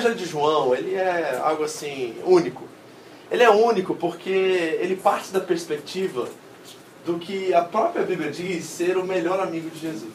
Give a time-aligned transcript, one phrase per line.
[0.00, 2.64] Evangelho de João, ele é algo assim único.
[3.30, 6.26] Ele é único porque ele parte da perspectiva
[7.04, 10.12] do que a própria Bíblia diz ser o melhor amigo de Jesus.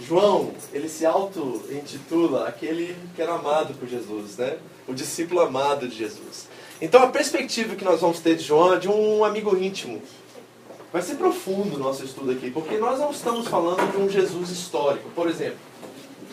[0.00, 4.58] João, ele se auto-intitula aquele que era amado por Jesus, né?
[4.86, 6.46] O discípulo amado de Jesus.
[6.80, 10.00] Então a perspectiva que nós vamos ter de João é de um amigo íntimo.
[10.92, 14.50] Vai ser profundo o nosso estudo aqui, porque nós não estamos falando de um Jesus
[14.50, 15.08] histórico.
[15.14, 15.58] Por exemplo,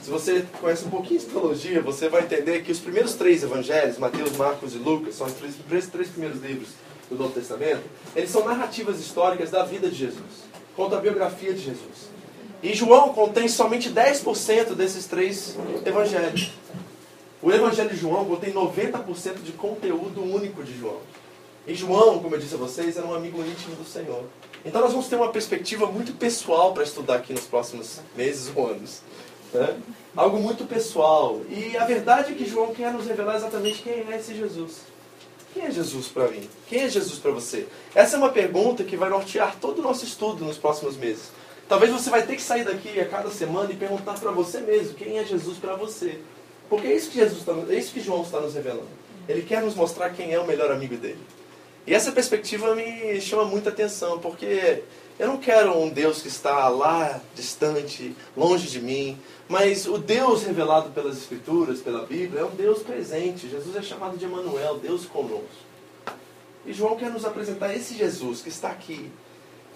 [0.07, 3.97] se você conhece um pouquinho de teologia, você vai entender que os primeiros três evangelhos,
[3.97, 6.69] Mateus, Marcos e Lucas, são os três, três, primeiros livros
[7.09, 7.81] do Novo Testamento,
[8.15, 10.47] eles são narrativas históricas da vida de Jesus.
[10.77, 12.09] Conta a biografia de Jesus.
[12.63, 16.53] E João contém somente 10% desses três evangelhos.
[17.41, 21.01] O evangelho de João contém 90% de conteúdo único de João.
[21.67, 24.23] E João, como eu disse a vocês, era um amigo íntimo do Senhor.
[24.63, 28.69] Então nós vamos ter uma perspectiva muito pessoal para estudar aqui nos próximos meses ou
[28.69, 29.01] anos.
[29.53, 29.77] Né?
[30.15, 31.41] Algo muito pessoal.
[31.49, 34.81] E a verdade é que João quer nos revelar exatamente quem é esse Jesus.
[35.53, 36.47] Quem é Jesus para mim?
[36.67, 37.67] Quem é Jesus para você?
[37.95, 41.31] Essa é uma pergunta que vai nortear todo o nosso estudo nos próximos meses.
[41.67, 44.93] Talvez você vai ter que sair daqui a cada semana e perguntar para você mesmo
[44.93, 46.19] quem é Jesus para você.
[46.69, 48.87] Porque é isso que Jesus tá, é isso que João está nos revelando.
[49.27, 51.19] Ele quer nos mostrar quem é o melhor amigo dele.
[51.85, 54.83] E essa perspectiva me chama muita atenção, porque
[55.19, 59.17] eu não quero um Deus que está lá, distante, longe de mim,
[59.49, 63.49] mas o Deus revelado pelas Escrituras, pela Bíblia, é um Deus presente.
[63.49, 65.47] Jesus é chamado de Emmanuel, Deus conosco.
[66.65, 69.09] E João quer nos apresentar esse Jesus que está aqui.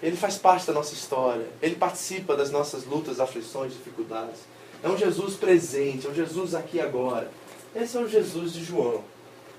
[0.00, 4.40] Ele faz parte da nossa história, ele participa das nossas lutas, aflições, dificuldades.
[4.82, 7.30] É um Jesus presente, é um Jesus aqui agora.
[7.74, 9.02] Esse é o Jesus de João.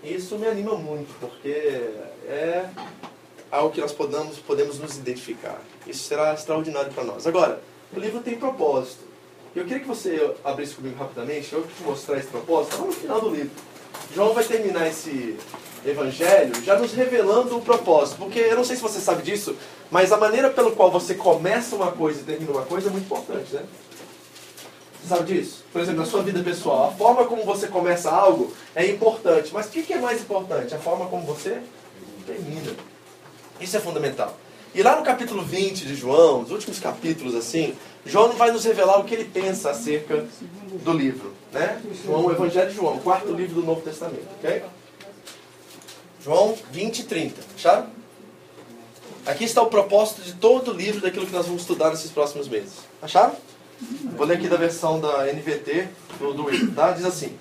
[0.04, 1.50] E isso me anima muito, porque
[2.28, 2.70] é
[3.53, 5.62] algo que nós podemos, podemos nos identificar.
[5.86, 7.28] Isso será extraordinário para nós.
[7.28, 7.62] Agora,
[7.96, 9.03] o livro tem propósito.
[9.56, 12.92] Eu queria que você abrisse comigo rapidamente, eu vou te mostrar esse propósito, lá no
[12.92, 13.52] final do livro.
[14.16, 15.38] João vai terminar esse
[15.86, 18.18] evangelho já nos revelando o propósito.
[18.18, 19.56] Porque eu não sei se você sabe disso,
[19.92, 23.06] mas a maneira pela qual você começa uma coisa e termina uma coisa é muito
[23.06, 23.63] importante, né?
[25.00, 25.63] Você sabe disso?
[25.72, 29.52] Por exemplo, na sua vida pessoal, a forma como você começa algo é importante.
[29.53, 30.74] Mas o que é mais importante?
[30.74, 31.62] A forma como você
[32.25, 32.93] termina.
[33.63, 34.38] Isso é fundamental.
[34.75, 37.75] E lá no capítulo 20 de João, os últimos capítulos assim,
[38.06, 40.25] João vai nos revelar o que ele pensa acerca
[40.84, 41.34] do livro.
[41.51, 41.79] Né?
[42.03, 44.28] João, o Evangelho de João, quarto livro do Novo Testamento.
[44.40, 44.63] Okay?
[46.24, 47.41] João 20 e 30.
[47.56, 47.88] Acharam?
[49.25, 52.47] Aqui está o propósito de todo o livro daquilo que nós vamos estudar nesses próximos
[52.47, 52.74] meses.
[53.01, 53.35] Acharam?
[54.18, 55.88] Vou ler aqui da versão da NVT
[56.19, 56.91] do, do tá?
[56.91, 57.38] Diz assim: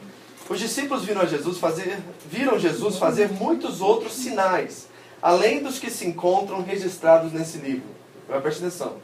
[0.48, 1.98] Os discípulos viram Jesus fazer,
[2.30, 4.88] viram Jesus fazer muitos outros sinais,
[5.22, 7.88] além dos que se encontram registrados nesse livro.
[8.42, 8.96] Preste atenção.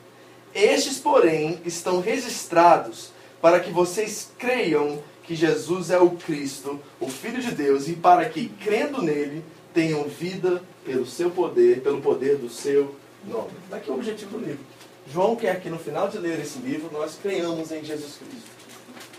[0.54, 7.40] Estes, porém, estão registrados para que vocês creiam que Jesus é o Cristo, o Filho
[7.40, 12.48] de Deus, e para que, crendo nele, tenham vida pelo seu poder, pelo poder do
[12.48, 13.50] seu nome.
[13.70, 14.64] Daqui é o objetivo do livro.
[15.12, 18.48] João quer que no final de ler esse livro nós creiamos em Jesus Cristo.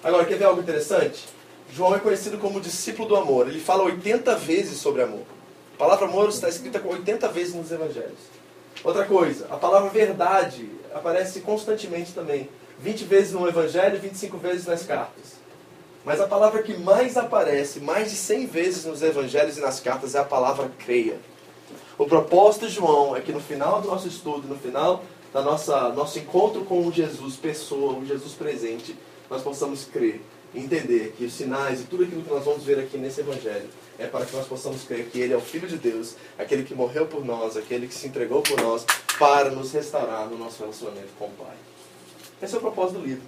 [0.04, 1.26] Agora, quer ver algo interessante?
[1.72, 3.48] João é conhecido como discípulo do amor.
[3.48, 5.26] Ele fala 80 vezes sobre amor.
[5.80, 8.20] A palavra amor está escrita 80 vezes nos evangelhos.
[8.84, 12.50] Outra coisa, a palavra verdade aparece constantemente também.
[12.80, 15.40] 20 vezes no evangelho e 25 vezes nas cartas.
[16.04, 20.16] Mas a palavra que mais aparece, mais de 100 vezes nos evangelhos e nas cartas,
[20.16, 21.18] é a palavra creia.
[21.98, 25.94] O propósito de João é que no final do nosso estudo, no final da nossa
[25.94, 28.98] nosso encontro com o Jesus pessoa, o Jesus presente,
[29.30, 30.20] nós possamos crer,
[30.54, 34.08] entender que os sinais e tudo aquilo que nós vamos ver aqui nesse evangelho é
[34.08, 37.06] para que nós possamos crer que ele é o filho de Deus, aquele que morreu
[37.06, 38.86] por nós, aquele que se entregou por nós
[39.20, 41.56] para nos restaurar no nosso relacionamento com o Pai.
[42.42, 43.24] Esse é o propósito do livro.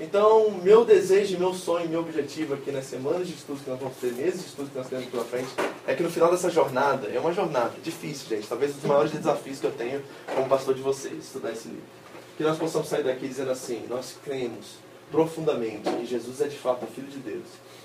[0.00, 3.96] Então, meu desejo, meu sonho, meu objetivo aqui nas semanas de estudos que nós vamos
[3.98, 5.48] ter, meses de estudos que nós temos pela frente,
[5.86, 9.12] é que no final dessa jornada, é uma jornada difícil, gente, talvez um dos maiores
[9.12, 10.02] desafios que eu tenho
[10.34, 11.84] como pastor de vocês, estudar esse livro.
[12.36, 14.76] Que nós possamos sair daqui dizendo assim: nós cremos
[15.12, 17.44] profundamente que Jesus é de fato o Filho de Deus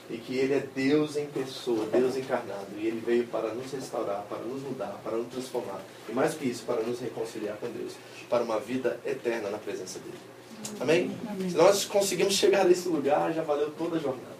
[0.10, 4.26] e que Ele é Deus em pessoa, Deus encarnado, e Ele veio para nos restaurar,
[4.30, 7.94] para nos mudar, para nos transformar, e mais que isso, para nos reconciliar com Deus,
[8.30, 10.18] para uma vida eterna na presença dele.
[10.80, 11.12] Amém?
[11.30, 11.50] Amém?
[11.50, 14.38] Se nós conseguimos chegar nesse lugar, já valeu toda a jornada.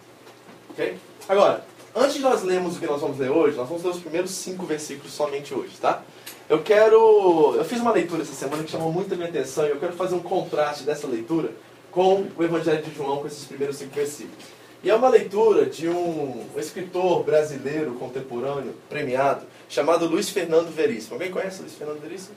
[0.70, 0.98] Ok?
[1.28, 4.00] Agora, antes de nós lermos o que nós vamos ler hoje, nós vamos ler os
[4.00, 6.02] primeiros cinco versículos somente hoje, tá?
[6.50, 7.56] Eu quero.
[7.56, 9.94] Eu fiz uma leitura essa semana que chamou muito a minha atenção e eu quero
[9.94, 11.52] fazer um contraste dessa leitura
[11.98, 14.46] com o Evangelho de João, com esses primeiros cinco versículos.
[14.84, 21.16] E é uma leitura de um escritor brasileiro contemporâneo, premiado, chamado Luiz Fernando Veríssimo.
[21.16, 22.36] Alguém conhece Luiz Fernando Veríssimo?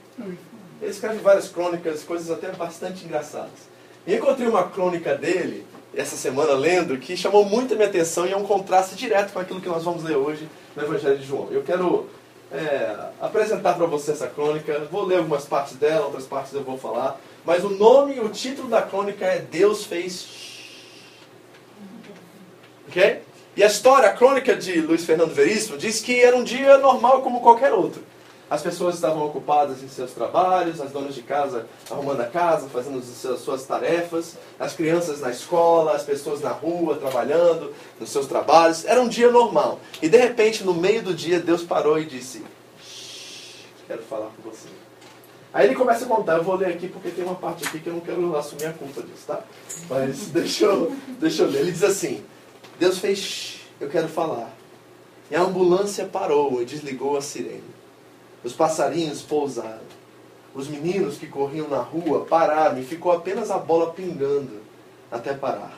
[0.81, 3.69] Ele escreve várias crônicas, coisas até bastante engraçadas.
[4.07, 5.63] E encontrei uma crônica dele,
[5.95, 9.37] essa semana lendo, que chamou muito a minha atenção e é um contraste direto com
[9.37, 11.49] aquilo que nós vamos ler hoje no Evangelho de João.
[11.51, 12.09] Eu quero
[12.51, 14.87] é, apresentar para você essa crônica.
[14.91, 17.21] Vou ler algumas partes dela, outras partes eu vou falar.
[17.45, 20.27] Mas o nome, o título da crônica é Deus fez.
[22.87, 23.21] Ok?
[23.55, 27.21] E a história, a crônica de Luiz Fernando Veríssimo diz que era um dia normal
[27.21, 28.03] como qualquer outro.
[28.49, 32.99] As pessoas estavam ocupadas em seus trabalhos, as donas de casa arrumando a casa, fazendo
[32.99, 38.83] as suas tarefas, as crianças na escola, as pessoas na rua trabalhando nos seus trabalhos.
[38.83, 39.79] Era um dia normal.
[40.01, 42.43] E de repente, no meio do dia, Deus parou e disse:
[43.87, 44.67] Quero falar com você.
[45.53, 47.87] Aí ele começa a contar, eu vou ler aqui porque tem uma parte aqui que
[47.87, 49.41] eu não quero assumir a culpa disso, tá?
[49.89, 51.61] Mas deixa eu, deixa eu ler.
[51.61, 52.23] Ele diz assim:
[52.79, 54.53] Deus fez, eu quero falar.
[55.29, 57.63] E a ambulância parou e desligou a sirene.
[58.43, 59.91] Os passarinhos pousaram.
[60.53, 64.61] Os meninos que corriam na rua pararam e ficou apenas a bola pingando
[65.11, 65.77] até parar.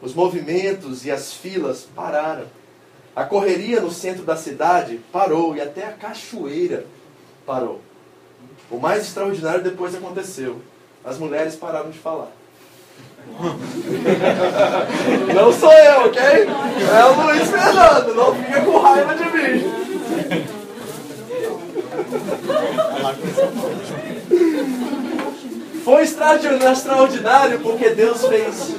[0.00, 2.46] Os movimentos e as filas pararam.
[3.16, 6.86] A correria no centro da cidade parou e até a cachoeira
[7.44, 7.80] parou.
[8.70, 10.60] O mais extraordinário depois aconteceu.
[11.04, 12.30] As mulheres pararam de falar.
[15.34, 16.20] Não sou eu, ok?
[16.20, 19.62] É o Luiz Fernando, não fica com raiva de mim.
[25.84, 28.74] Foi extraordinário porque Deus fez.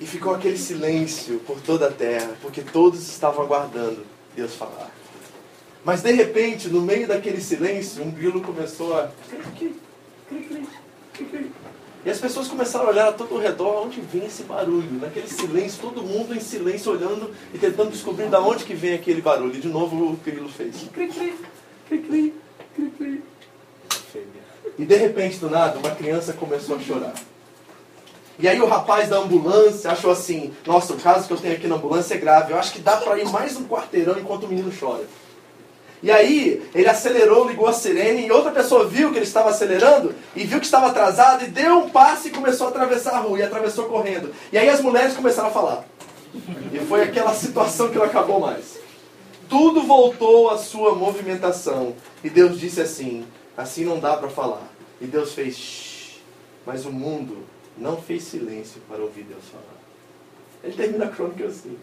[0.00, 4.04] E ficou aquele silêncio por toda a terra, porque todos estavam aguardando
[4.36, 5.01] Deus falar.
[5.84, 9.10] Mas de repente, no meio daquele silêncio, um grilo começou a.
[12.04, 15.00] E as pessoas começaram a olhar a todo o redor, onde vem esse barulho?
[15.00, 19.20] Naquele silêncio, todo mundo em silêncio olhando e tentando descobrir de onde que vem aquele
[19.20, 19.54] barulho.
[19.54, 20.82] E de novo o grilo fez.
[24.78, 27.14] E de repente, do nada, uma criança começou a chorar.
[28.38, 31.68] E aí o rapaz da ambulância achou assim, nossa, o caso que eu tenho aqui
[31.68, 34.48] na ambulância é grave, eu acho que dá para ir mais um quarteirão enquanto o
[34.48, 35.04] menino chora.
[36.02, 40.12] E aí ele acelerou, ligou a sirene e outra pessoa viu que ele estava acelerando
[40.34, 43.38] e viu que estava atrasado e deu um passe e começou a atravessar a rua
[43.38, 44.34] e atravessou correndo.
[44.52, 45.84] E aí as mulheres começaram a falar.
[46.72, 48.78] E foi aquela situação que não acabou mais.
[49.48, 51.94] Tudo voltou à sua movimentação
[52.24, 53.24] e Deus disse assim:
[53.56, 54.66] assim não dá para falar.
[55.00, 56.20] E Deus fez, Shh,
[56.66, 57.44] mas o mundo
[57.76, 59.64] não fez silêncio para ouvir Deus falar.
[60.64, 61.76] Ele termina a crônica assim.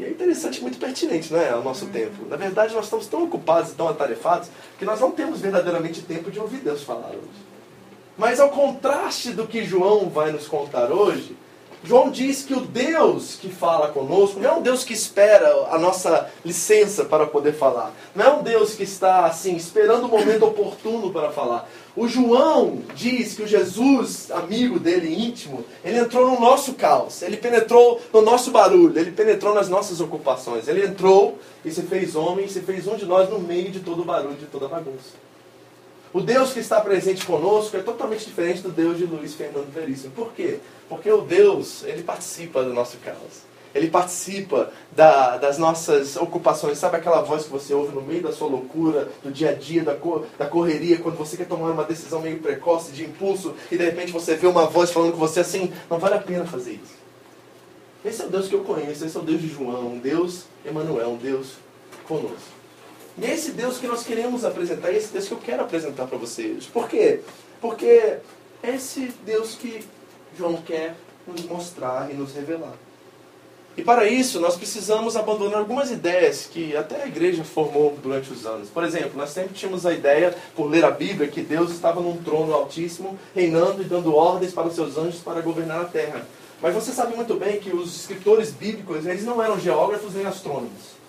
[0.00, 2.24] E é interessante, muito pertinente, não é, ao nosso tempo.
[2.26, 4.48] Na verdade, nós estamos tão ocupados e tão atarefados
[4.78, 7.50] que nós não temos verdadeiramente tempo de ouvir Deus falar hoje.
[8.16, 11.36] Mas ao contraste do que João vai nos contar hoje,
[11.84, 15.78] João diz que o Deus que fala conosco não é um Deus que espera a
[15.78, 17.92] nossa licença para poder falar.
[18.14, 21.68] Não é um Deus que está assim esperando o momento oportuno para falar.
[21.96, 27.36] O João diz que o Jesus, amigo dele íntimo, ele entrou no nosso caos, ele
[27.36, 30.68] penetrou no nosso barulho, ele penetrou nas nossas ocupações.
[30.68, 33.80] Ele entrou e se fez homem, e se fez um de nós no meio de
[33.80, 35.18] todo o barulho, de toda a bagunça.
[36.12, 40.12] O Deus que está presente conosco é totalmente diferente do Deus de Luiz Fernando Veríssimo.
[40.12, 40.58] Por quê?
[40.88, 43.49] Porque o Deus, ele participa do nosso caos.
[43.74, 46.78] Ele participa da, das nossas ocupações.
[46.78, 49.82] Sabe aquela voz que você ouve no meio da sua loucura, do dia a dia,
[49.82, 53.76] da, cor, da correria, quando você quer tomar uma decisão meio precoce, de impulso, e
[53.76, 56.72] de repente você vê uma voz falando com você assim: não vale a pena fazer
[56.72, 57.00] isso.
[58.04, 60.44] Esse é o Deus que eu conheço, esse é o Deus de João, um Deus
[60.64, 61.54] Emanuel, um Deus
[62.08, 62.60] conosco.
[63.18, 66.06] E é esse Deus que nós queremos apresentar, é esse Deus que eu quero apresentar
[66.06, 66.64] para vocês.
[66.64, 67.20] Por quê?
[67.60, 68.18] Porque
[68.62, 69.84] é esse Deus que
[70.36, 70.96] João quer
[71.26, 72.74] nos mostrar e nos revelar.
[73.80, 78.44] E para isso, nós precisamos abandonar algumas ideias que até a igreja formou durante os
[78.44, 78.68] anos.
[78.68, 82.18] Por exemplo, nós sempre tínhamos a ideia, por ler a Bíblia, que Deus estava num
[82.18, 86.26] trono altíssimo, reinando e dando ordens para os seus anjos para governar a terra.
[86.60, 90.99] Mas você sabe muito bem que os escritores bíblicos, eles não eram geógrafos nem astrônomos.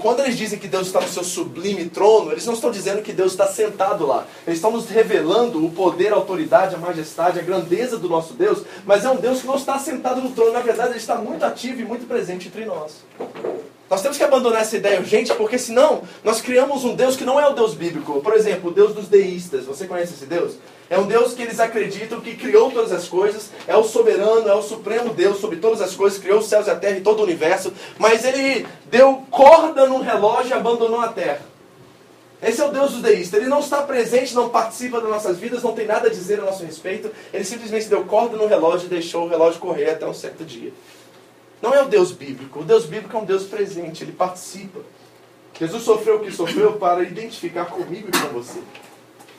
[0.00, 3.12] Quando eles dizem que Deus está no seu sublime trono, eles não estão dizendo que
[3.12, 4.26] Deus está sentado lá.
[4.46, 8.62] Eles estão nos revelando o poder, a autoridade, a majestade, a grandeza do nosso Deus,
[8.86, 10.52] mas é um Deus que não está sentado no trono.
[10.52, 13.04] Na verdade, ele está muito ativo e muito presente entre nós.
[13.88, 17.38] Nós temos que abandonar essa ideia urgente, porque senão nós criamos um Deus que não
[17.38, 18.20] é o Deus bíblico.
[18.20, 19.64] Por exemplo, o Deus dos deístas.
[19.64, 20.54] Você conhece esse Deus?
[20.90, 24.54] É um Deus que eles acreditam que criou todas as coisas, é o soberano, é
[24.54, 27.20] o supremo Deus sobre todas as coisas, criou os céus e a terra e todo
[27.20, 31.40] o universo, mas ele deu corda no relógio e abandonou a terra.
[32.42, 33.40] Esse é o Deus dos deístas.
[33.40, 36.44] Ele não está presente, não participa das nossas vidas, não tem nada a dizer a
[36.44, 37.10] nosso respeito.
[37.32, 40.72] Ele simplesmente deu corda no relógio e deixou o relógio correr até um certo dia.
[41.60, 42.60] Não é o Deus bíblico.
[42.60, 44.80] O Deus bíblico é um Deus presente, ele participa.
[45.58, 48.60] Jesus sofreu o que sofreu para identificar comigo e com você.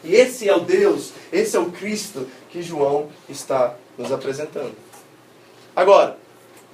[0.04, 4.76] E esse é o Deus, esse é o Cristo que João está nos apresentando.
[5.76, 6.18] Agora,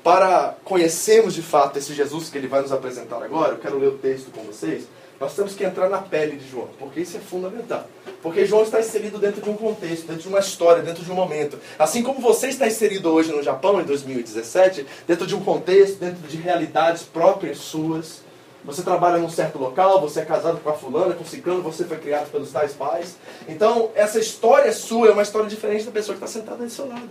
[0.03, 3.87] para conhecermos de fato esse Jesus que ele vai nos apresentar agora, eu quero ler
[3.87, 4.85] o texto com vocês.
[5.23, 7.87] Nós temos que entrar na pele de João, porque isso é fundamental.
[8.21, 11.15] Porque João está inserido dentro de um contexto, dentro de uma história, dentro de um
[11.15, 11.57] momento.
[11.79, 16.27] Assim como você está inserido hoje no Japão, em 2017, dentro de um contexto, dentro
[16.27, 18.21] de realidades próprias suas.
[18.65, 21.85] Você trabalha num certo local, você é casado com a fulana, com o ciclano, você
[21.85, 23.15] foi criado pelos tais pais.
[23.47, 26.85] Então, essa história sua é uma história diferente da pessoa que está sentada do seu
[26.85, 27.09] lado.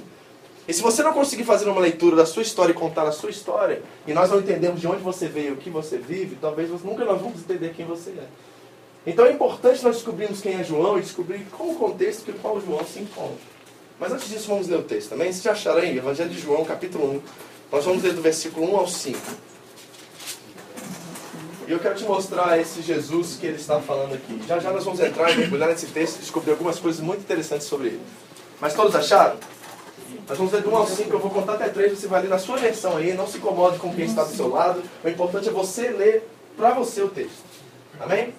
[0.67, 3.31] E se você não conseguir fazer uma leitura da sua história e contar a sua
[3.31, 7.05] história, e nós não entendemos de onde você veio, o que você vive, talvez nunca
[7.05, 8.27] nós vamos entender quem você é.
[9.05, 12.61] Então é importante nós descobrirmos quem é João e descobrir qual o contexto que qual
[12.61, 13.53] João se encontra.
[13.99, 15.33] Mas antes disso, vamos ler o texto também.
[15.33, 15.99] Vocês acharam aí?
[15.99, 17.23] Evangelho de João, capítulo 1.
[17.73, 19.19] Nós vamos ler do versículo 1 ao 5.
[21.67, 24.41] E eu quero te mostrar esse Jesus que ele está falando aqui.
[24.47, 27.67] Já já nós vamos entrar e mergulhar nesse texto e descobrir algumas coisas muito interessantes
[27.67, 28.01] sobre ele.
[28.61, 29.37] Mas todos acharam?
[30.29, 32.29] Nós vamos ler do 1 ao 5, eu vou contar até 3, você vai ler
[32.29, 34.83] na sua versão aí, não se incomode com quem está do seu lado.
[35.05, 37.43] O importante é você ler para você o texto.
[38.01, 38.33] Amém?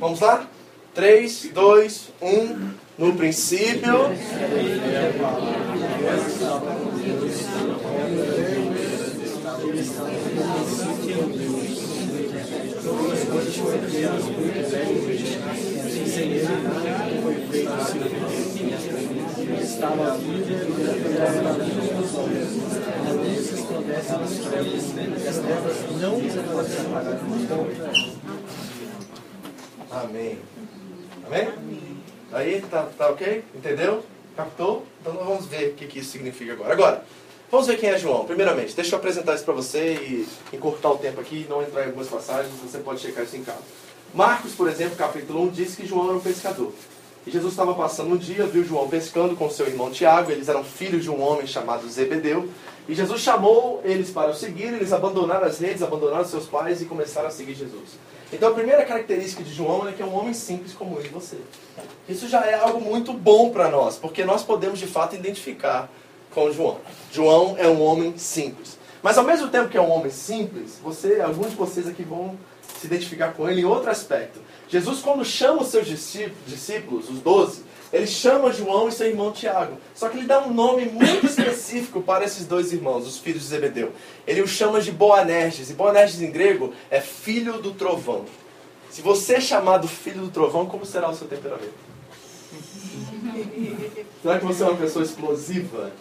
[0.00, 0.46] Vamos lá?
[0.94, 2.86] 3, 2, 1.
[2.98, 3.92] No princípio.
[19.66, 20.64] Estava vivo e a
[23.12, 26.38] luz resplandece nas trevas, e as trevas não se
[26.78, 27.18] apagar.
[29.90, 30.38] Amém.
[31.26, 31.48] Amém?
[32.32, 33.44] Aí, tá, tá ok?
[33.56, 34.04] Entendeu?
[34.36, 34.86] Captou?
[35.00, 36.72] Então nós vamos ver o que, que isso significa agora.
[36.72, 37.04] Agora,
[37.50, 38.24] vamos ver quem é João.
[38.24, 41.86] Primeiramente, deixa eu apresentar isso para você e encurtar o tempo aqui não entrar em
[41.86, 43.58] algumas passagens, você pode checar isso em casa.
[44.14, 46.72] Marcos, por exemplo, capítulo 1, diz que João era um pescador.
[47.26, 50.62] E Jesus estava passando um dia, viu João pescando com seu irmão Tiago, eles eram
[50.62, 52.48] filhos de um homem chamado Zebedeu.
[52.88, 56.84] E Jesus chamou eles para o seguir, eles abandonaram as redes, abandonaram seus pais e
[56.84, 57.98] começaram a seguir Jesus.
[58.32, 61.08] Então a primeira característica de João é que é um homem simples como eu e
[61.08, 61.36] você.
[62.08, 65.90] Isso já é algo muito bom para nós, porque nós podemos de fato identificar
[66.32, 66.78] com João.
[67.10, 68.78] João é um homem simples.
[69.02, 72.36] Mas ao mesmo tempo que é um homem simples, você, alguns de vocês aqui vão
[72.78, 74.40] se identificar com ele em outro aspecto.
[74.68, 79.78] Jesus, quando chama os seus discípulos, os doze, ele chama João e seu irmão Tiago.
[79.94, 83.48] Só que ele dá um nome muito específico para esses dois irmãos, os filhos de
[83.48, 83.92] Zebedeu.
[84.26, 85.70] Ele os chama de Boanerges.
[85.70, 88.24] E Boanerges em grego é filho do trovão.
[88.90, 91.86] Se você é chamado filho do trovão, como será o seu temperamento?
[94.22, 95.92] Será que você é uma pessoa explosiva?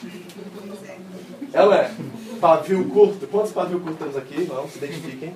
[1.53, 1.91] Ela é.
[2.39, 3.27] Pavio curto.
[3.27, 4.45] Quantos pavio curtos temos aqui?
[4.45, 5.33] Não, se identifiquem.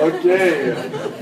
[0.00, 0.32] Ok.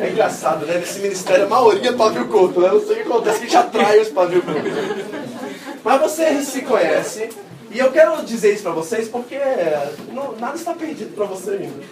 [0.00, 0.78] É engraçado, né?
[0.78, 2.68] Nesse ministério a maioria é pavio curto, né?
[2.68, 4.72] Não sei o que acontece, que a gente atrai os pavio curtos.
[5.84, 7.28] Mas você se conhece,
[7.72, 9.38] e eu quero dizer isso para vocês porque
[10.12, 11.82] não, nada está perdido para você ainda.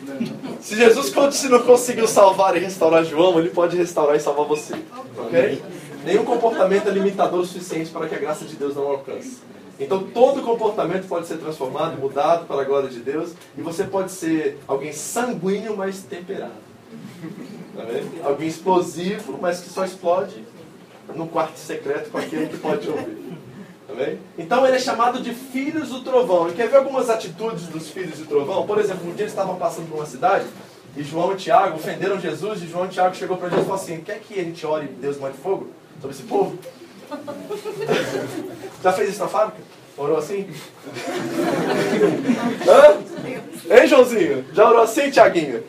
[0.60, 1.12] Se Jesus
[1.48, 4.74] não conseguiu salvar e restaurar João, ele pode restaurar e salvar você.
[5.16, 5.62] Ok?
[6.04, 9.38] Nenhum comportamento é limitador o suficiente para que a graça de Deus não alcance.
[9.80, 14.12] Então todo comportamento pode ser transformado, mudado para a glória de Deus, e você pode
[14.12, 16.52] ser alguém sanguíneo, mas temperado.
[17.74, 20.44] Tá alguém explosivo, mas que só explode
[21.14, 23.38] no quarto secreto com aquele que pode ouvir.
[23.88, 23.94] Tá
[24.38, 26.48] então ele é chamado de filhos do trovão.
[26.48, 28.66] E quer ver algumas atitudes dos filhos do trovão?
[28.66, 30.46] Por exemplo, um dia eles estavam passando por uma cidade
[30.96, 33.82] e João e Tiago ofenderam Jesus, e João e Tiago chegou para Jesus e falou
[33.82, 35.70] assim: Quer que a gente ore e Deus mande fogo
[36.00, 36.58] sobre esse povo?
[38.82, 39.62] Já fez isso na fábrica?
[39.96, 40.48] Orou assim?
[42.66, 42.98] Hã?
[43.70, 44.44] Hein, Joãozinho?
[44.52, 45.62] Já orou assim, Tiaguinho?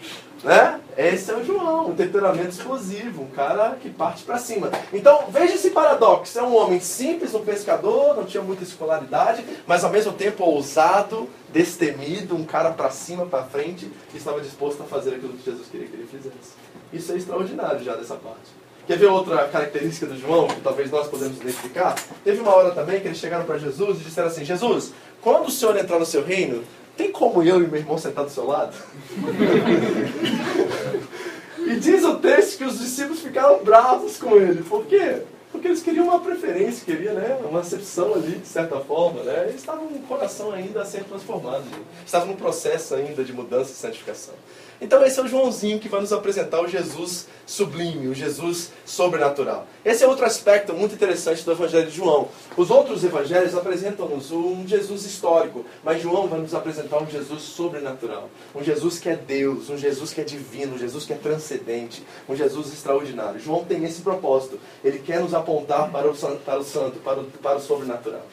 [0.44, 0.80] Né?
[0.98, 4.72] Esse é o João, um temperamento explosivo, um cara que parte para cima.
[4.92, 6.38] Então, veja esse paradoxo.
[6.38, 11.30] É um homem simples, um pescador, não tinha muita escolaridade, mas ao mesmo tempo ousado,
[11.50, 15.68] destemido, um cara para cima, para frente, que estava disposto a fazer aquilo que Jesus
[15.68, 16.56] queria que ele fizesse.
[16.92, 18.61] Isso é extraordinário já dessa parte.
[18.88, 21.96] Quer ver outra característica do João, que talvez nós podemos identificar?
[22.24, 25.52] Teve uma hora também que eles chegaram para Jesus e disseram assim: Jesus, quando o
[25.52, 26.64] Senhor entrar no seu reino,
[26.98, 28.76] tem como eu e meu irmão sentar do seu lado?
[31.66, 34.64] e diz o texto que os discípulos ficaram bravos com ele.
[34.64, 35.22] Por quê?
[35.52, 39.22] Porque eles queriam uma preferência, queriam né, uma acepção ali, de certa forma.
[39.24, 39.48] Né?
[39.50, 41.66] Eles estavam com o coração ainda a ser transformado.
[42.06, 44.34] Estavam num processo ainda de mudança e santificação.
[44.82, 49.68] Então esse é o Joãozinho que vai nos apresentar o Jesus sublime, o Jesus sobrenatural.
[49.86, 52.30] Esse é outro aspecto muito interessante do Evangelho de João.
[52.58, 58.28] Os outros evangelhos apresentam-nos um Jesus histórico, mas João vai nos apresentar um Jesus sobrenatural.
[58.56, 62.04] Um Jesus que é Deus, um Jesus que é divino, um Jesus que é transcendente,
[62.28, 63.40] um Jesus extraordinário.
[63.40, 64.60] João tem esse propósito.
[64.84, 68.26] Ele quer nos apontar para o santo, para o, santo, para o, para o sobrenatural.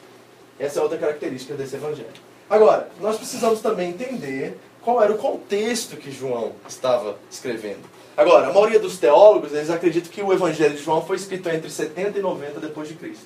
[0.57, 2.09] Essa é outra característica desse evangelho.
[2.49, 7.81] Agora, nós precisamos também entender qual era o contexto que João estava escrevendo.
[8.15, 11.69] Agora, a maioria dos teólogos, eles acreditam que o Evangelho de João foi escrito entre
[11.69, 13.25] 70 e 90 depois de Cristo.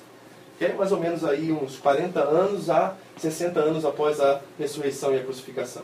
[0.56, 5.12] Que é mais ou menos aí uns 40 anos a 60 anos após a ressurreição
[5.12, 5.82] e a crucificação.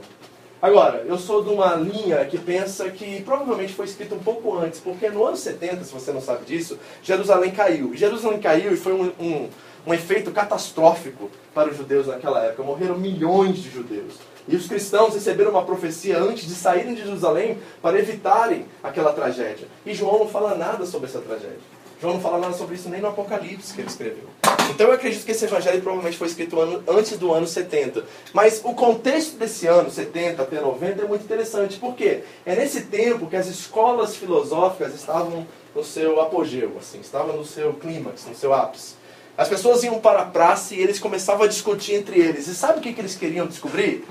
[0.62, 4.78] Agora, eu sou de uma linha que pensa que provavelmente foi escrito um pouco antes,
[4.78, 7.96] porque no ano 70, se você não sabe disso, Jerusalém caiu.
[7.96, 9.48] Jerusalém caiu e foi um, um,
[9.86, 12.62] um efeito catastrófico para os judeus naquela época.
[12.62, 14.14] Morreram milhões de judeus.
[14.48, 19.68] E os cristãos receberam uma profecia antes de saírem de Jerusalém para evitarem aquela tragédia.
[19.84, 21.58] E João não fala nada sobre essa tragédia.
[22.00, 24.24] João não fala nada sobre isso nem no Apocalipse que ele escreveu.
[24.70, 26.56] Então eu acredito que esse evangelho provavelmente foi escrito
[26.88, 28.04] antes do ano 70.
[28.32, 31.78] Mas o contexto desse ano, 70 até 90, é muito interessante.
[31.78, 32.22] Por quê?
[32.46, 37.74] É nesse tempo que as escolas filosóficas estavam no seu apogeu, assim, estavam no seu
[37.74, 38.94] clímax, no seu ápice.
[39.36, 42.46] As pessoas iam para a praça e eles começavam a discutir entre eles.
[42.46, 44.06] E sabe o que, que eles queriam descobrir?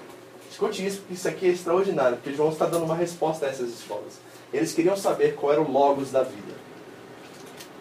[0.59, 3.69] Escute isso, porque isso aqui é extraordinário, porque João está dando uma resposta a essas
[3.69, 4.19] escolas.
[4.51, 6.53] Eles queriam saber qual era o logos da vida.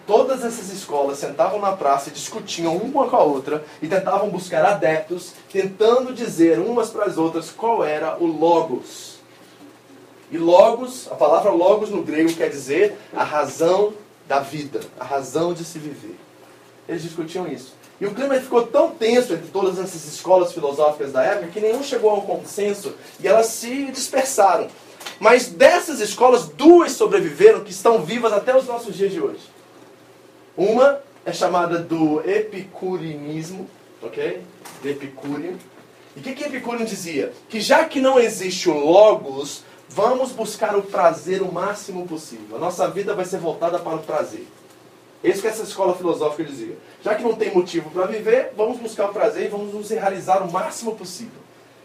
[0.07, 4.65] Todas essas escolas sentavam na praça e discutiam uma com a outra e tentavam buscar
[4.65, 9.19] adeptos, tentando dizer umas para as outras qual era o logos.
[10.31, 13.93] E logos, a palavra logos no grego quer dizer a razão
[14.29, 16.17] da vida, a razão de se viver.
[16.89, 17.75] Eles discutiam isso.
[18.01, 21.83] E o clima ficou tão tenso entre todas essas escolas filosóficas da época que nenhum
[21.83, 24.69] chegou a um consenso e elas se dispersaram.
[25.19, 29.41] Mas dessas escolas, duas sobreviveram que estão vivas até os nossos dias de hoje.
[30.57, 33.69] Uma é chamada do epicurinismo,
[34.01, 34.43] ok?
[34.85, 35.59] Epicúrio.
[36.17, 37.33] E o que, que Epicúrio dizia?
[37.49, 42.57] Que já que não existe o logos, vamos buscar o prazer o máximo possível.
[42.57, 44.47] A nossa vida vai ser voltada para o prazer.
[45.23, 46.77] Isso que essa escola filosófica dizia.
[47.03, 50.43] Já que não tem motivo para viver, vamos buscar o prazer e vamos nos realizar
[50.43, 51.41] o máximo possível.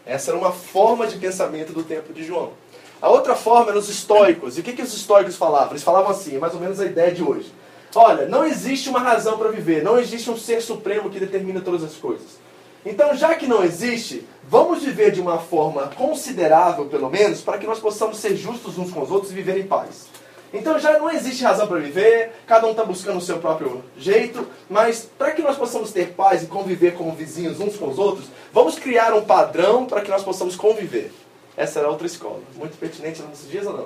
[0.06, 2.52] Essa era uma forma de pensamento do tempo de João.
[3.00, 4.56] A outra forma eram os estoicos.
[4.56, 5.70] E o que, que os estoicos falavam?
[5.70, 7.52] Eles falavam assim, é mais ou menos a ideia de hoje.
[7.94, 11.84] Olha, não existe uma razão para viver, não existe um ser supremo que determina todas
[11.84, 12.38] as coisas.
[12.84, 17.66] Então, já que não existe, vamos viver de uma forma considerável, pelo menos, para que
[17.66, 20.06] nós possamos ser justos uns com os outros e viver em paz.
[20.54, 24.46] Então já não existe razão para viver, cada um está buscando o seu próprio jeito,
[24.70, 28.26] mas para que nós possamos ter paz e conviver como vizinhos uns com os outros,
[28.52, 31.12] vamos criar um padrão para que nós possamos conviver.
[31.56, 33.76] Essa era outra escola, muito pertinente nos dias ou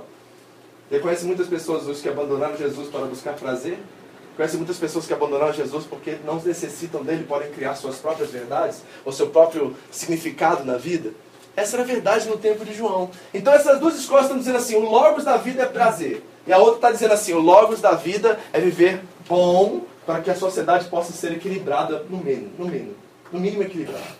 [0.90, 1.00] não?
[1.00, 3.78] Conhece muitas pessoas hoje que abandonaram Jesus para buscar prazer?
[4.36, 8.82] Conhece muitas pessoas que abandonaram Jesus porque não necessitam dele, podem criar suas próprias verdades,
[9.06, 11.12] ou seu próprio significado na vida?
[11.56, 13.10] Essa era a verdade no tempo de João.
[13.34, 16.22] Então essas duas escolas estão dizendo assim: o logos da vida é prazer.
[16.48, 20.30] E a outra está dizendo assim: o logos da vida é viver bom para que
[20.30, 22.94] a sociedade possa ser equilibrada no mínimo, no mínimo,
[23.30, 24.16] no mínimo equilibrada.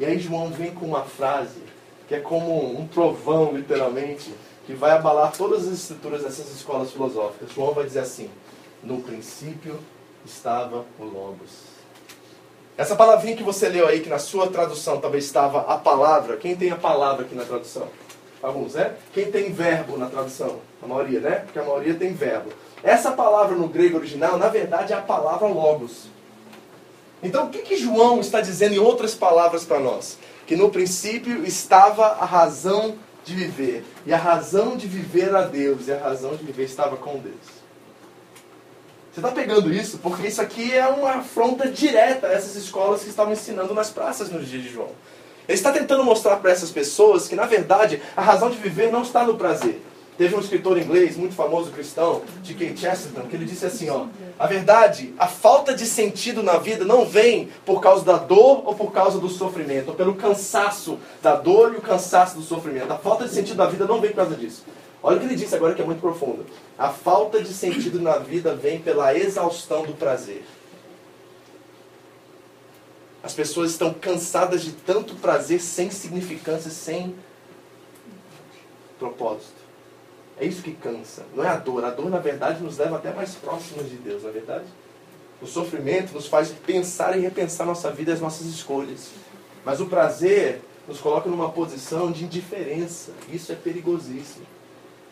[0.00, 1.60] E aí João vem com uma frase
[2.08, 4.32] que é como um trovão, literalmente,
[4.66, 7.52] que vai abalar todas as estruturas dessas escolas filosóficas.
[7.52, 8.30] João vai dizer assim:
[8.82, 9.78] no princípio
[10.24, 11.68] estava o logos.
[12.78, 16.56] Essa palavrinha que você leu aí, que na sua tradução talvez estava a palavra, quem
[16.56, 17.88] tem a palavra aqui na tradução?
[18.42, 18.94] Alguns, né?
[19.12, 20.60] Quem tem verbo na tradução?
[20.82, 21.30] A maioria, né?
[21.44, 22.50] Porque a maioria tem verbo.
[22.82, 26.06] Essa palavra no grego original, na verdade, é a palavra logos.
[27.22, 30.18] Então, o que, que João está dizendo em outras palavras para nós?
[30.46, 33.84] Que no princípio estava a razão de viver.
[34.06, 35.88] E a razão de viver a Deus.
[35.88, 37.58] E a razão de viver estava com Deus.
[39.12, 39.98] Você está pegando isso?
[39.98, 44.30] Porque isso aqui é uma afronta direta a essas escolas que estavam ensinando nas praças
[44.30, 44.90] nos dias de João.
[45.48, 49.00] Ele está tentando mostrar para essas pessoas que, na verdade, a razão de viver não
[49.00, 49.80] está no prazer.
[50.18, 52.76] Teve um escritor inglês muito famoso cristão, G.K.
[52.76, 54.06] Chesterton, que ele disse assim, ó,
[54.36, 58.74] a verdade, a falta de sentido na vida não vem por causa da dor ou
[58.74, 62.92] por causa do sofrimento, ou pelo cansaço da dor e o cansaço do sofrimento.
[62.92, 64.64] A falta de sentido da vida não vem por causa disso.
[65.02, 66.44] Olha o que ele disse agora que é muito profundo.
[66.76, 70.44] A falta de sentido na vida vem pela exaustão do prazer.
[73.22, 77.14] As pessoas estão cansadas de tanto prazer sem significância, sem
[78.98, 79.58] propósito.
[80.40, 81.26] É isso que cansa.
[81.34, 81.84] Não é a dor.
[81.84, 84.64] A dor, na verdade, nos leva até mais próximos de Deus, não é verdade?
[85.42, 89.10] O sofrimento nos faz pensar e repensar nossa vida e as nossas escolhas.
[89.64, 93.12] Mas o prazer nos coloca numa posição de indiferença.
[93.30, 94.46] Isso é perigosíssimo.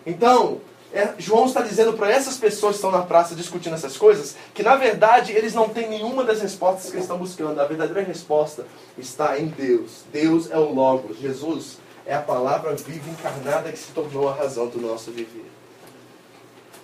[0.05, 0.61] Então,
[0.93, 4.63] é, João está dizendo para essas pessoas que estão na praça discutindo essas coisas que,
[4.63, 7.61] na verdade, eles não têm nenhuma das respostas que estão buscando.
[7.61, 10.05] A verdadeira resposta está em Deus.
[10.13, 11.19] Deus é o Logos.
[11.19, 15.51] Jesus é a palavra viva encarnada que se tornou a razão do nosso viver.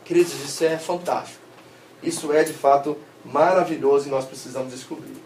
[0.05, 1.41] Queridos, isso é fantástico.
[2.03, 5.17] Isso é, de fato, maravilhoso e nós precisamos descobrir.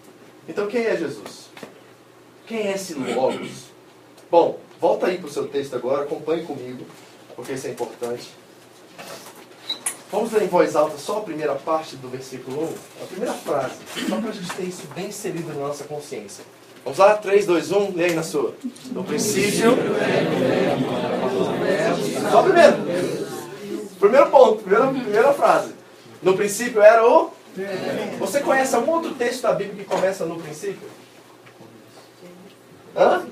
[0.47, 1.49] Então, quem é Jesus?
[2.47, 3.65] Quem é esse Logos?
[4.31, 6.85] Bom, volta aí para o seu texto agora, acompanhe comigo,
[7.35, 8.31] porque isso é importante.
[10.11, 13.75] Vamos ler em voz alta só a primeira parte do versículo 1, a primeira frase,
[14.09, 16.45] só para a gente ter isso bem inserido na nossa consciência.
[16.85, 17.17] Vamos lá?
[17.17, 18.55] 3, 2, 1, lê aí na sua.
[18.93, 19.77] No princípio.
[22.31, 22.77] Só primeiro.
[23.99, 25.73] Primeiro ponto, primeira, primeira frase.
[26.23, 27.33] No princípio era o.
[28.21, 30.89] Você conhece algum outro texto da Bíblia que começa no princípio?
[32.97, 33.27] Hã?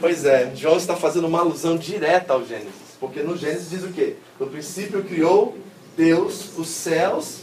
[0.00, 2.72] Pois é, João está fazendo uma alusão direta ao Gênesis.
[2.98, 4.16] Porque no Gênesis diz o quê?
[4.40, 5.56] No princípio criou
[5.98, 7.40] Deus os céus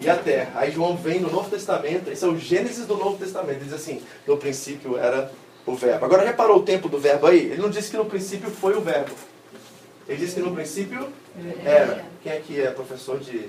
[0.00, 0.52] e a terra.
[0.56, 3.58] Aí João vem no Novo Testamento, esse é o Gênesis do Novo Testamento.
[3.58, 5.30] Ele diz assim: no princípio era
[5.64, 6.04] o verbo.
[6.04, 7.38] Agora reparou o tempo do verbo aí?
[7.38, 9.12] Ele não disse que no princípio foi o verbo.
[10.08, 11.08] Ele disse que no princípio
[11.64, 12.04] era.
[12.24, 13.48] Quem aqui é professor de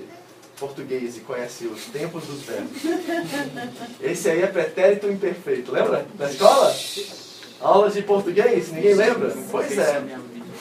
[0.56, 2.80] português e conhece os tempos dos verbos?
[4.00, 5.72] Esse aí é pretérito imperfeito.
[5.72, 6.06] Lembra?
[6.16, 6.72] Na escola?
[7.60, 8.70] Aulas de português?
[8.70, 9.36] Ninguém lembra?
[9.50, 10.00] Pois é.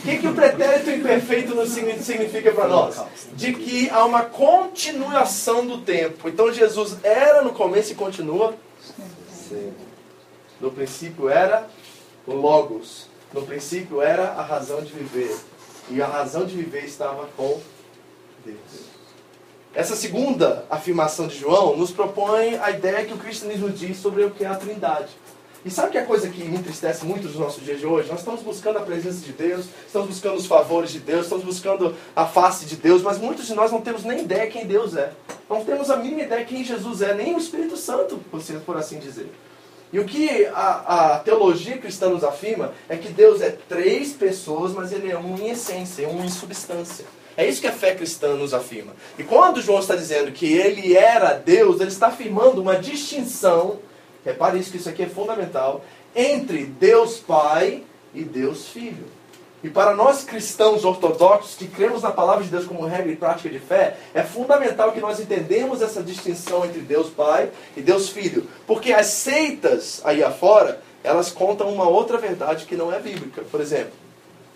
[0.04, 3.02] Que, que o pretérito imperfeito significa para nós?
[3.34, 6.28] De que há uma continuação do tempo.
[6.28, 8.54] Então Jesus era no começo e continua.
[10.60, 11.70] No princípio era
[12.28, 13.08] o Logos.
[13.34, 15.38] No princípio era a razão de viver.
[15.89, 17.62] E a razão de viver estava com
[18.46, 18.58] Deus.
[19.74, 24.32] Essa segunda afirmação de João nos propõe a ideia que o cristianismo diz sobre o
[24.32, 25.10] que é a Trindade.
[25.65, 28.10] E sabe que a coisa que me entristece muito nos nossos dias de hoje?
[28.10, 31.95] Nós estamos buscando a presença de Deus, estamos buscando os favores de Deus, estamos buscando
[32.13, 35.12] a face de Deus, mas muitos de nós não temos nem ideia quem Deus é.
[35.49, 38.19] Não temos a mínima ideia quem Jesus é, nem o Espírito Santo,
[38.65, 39.30] por assim dizer.
[39.93, 44.73] E o que a, a, teologia cristã nos afirma é que Deus é três pessoas,
[44.73, 47.06] mas ele é um em essência, um em substância.
[47.38, 48.93] É isso que a fé cristã nos afirma.
[49.17, 53.80] E quando João está dizendo que ele era Deus, ele está afirmando uma distinção
[54.26, 55.84] repare isso que isso aqui é fundamental,
[56.16, 57.84] entre Deus Pai
[58.14, 59.06] e Deus Filho.
[59.64, 63.50] E para nós cristãos ortodoxos que cremos na palavra de Deus como regra e prática
[63.50, 68.46] de fé, é fundamental que nós entendemos essa distinção entre Deus Pai e Deus Filho.
[68.68, 73.42] Porque as seitas aí afora, elas contam uma outra verdade que não é bíblica.
[73.50, 73.94] Por exemplo,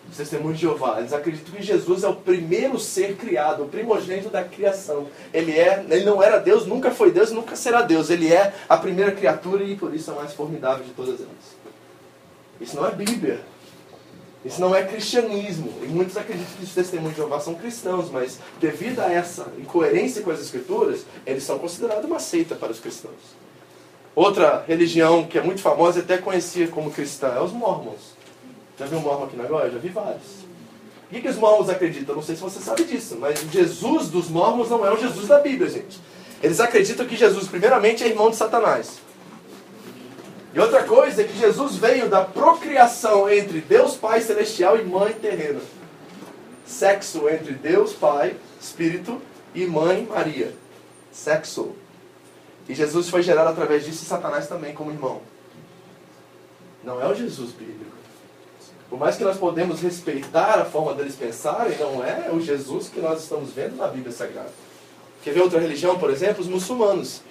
[0.10, 4.30] os testemunhos de Jeová, eles acreditam que Jesus é o primeiro ser criado, o primogênito
[4.30, 5.08] da criação.
[5.34, 8.10] Ele é, ele não era Deus, nunca foi Deus, nunca será Deus.
[8.10, 11.58] Ele é a primeira criatura e por isso é a mais formidável de todas elas.
[12.60, 13.42] Isso não é Bíblia.
[14.46, 15.74] Isso não é cristianismo.
[15.84, 20.22] E muitos acreditam que os testemunhos de Jeová são cristãos, mas devido a essa incoerência
[20.22, 23.36] com as escrituras, eles são considerados uma seita para os cristãos.
[24.16, 28.17] Outra religião que é muito famosa e até conhecida como cristã é os mormons.
[28.78, 29.74] Já viu um mormon aqui na Goiás?
[29.74, 30.46] Já vi vários.
[31.08, 32.16] O que, que os mormons acreditam?
[32.16, 35.28] Não sei se você sabe disso, mas o Jesus dos mormons não é o Jesus
[35.28, 36.00] da Bíblia, gente.
[36.44, 39.00] Eles acreditam que Jesus, primeiramente, é irmão de Satanás.
[40.54, 45.14] E outra coisa é que Jesus veio da procriação entre Deus Pai Celestial e Mãe
[45.14, 45.62] Terrena.
[46.66, 49.22] Sexo entre Deus Pai, Espírito,
[49.56, 50.54] e Mãe Maria.
[51.12, 51.76] Sexo.
[52.68, 55.22] E Jesus foi gerado através disso e Satanás também como irmão.
[56.84, 57.87] Não é o Jesus bíblico.
[58.90, 63.02] Por mais que nós podemos respeitar a forma deles pensarem, não é o Jesus que
[63.02, 64.52] nós estamos vendo na Bíblia Sagrada.
[65.24, 66.42] Quer ver outra religião, por exemplo?
[66.42, 67.22] Os muçulmanos,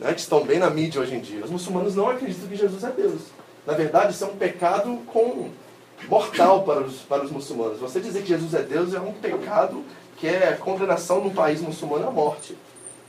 [0.00, 1.44] né, que estão bem na mídia hoje em dia.
[1.44, 3.20] Os muçulmanos não acreditam que Jesus é Deus.
[3.64, 5.50] Na verdade, isso é um pecado com
[6.08, 7.78] mortal para os, para os muçulmanos.
[7.78, 9.84] Você dizer que Jesus é Deus é um pecado
[10.16, 12.56] que é condenação no país muçulmano à morte.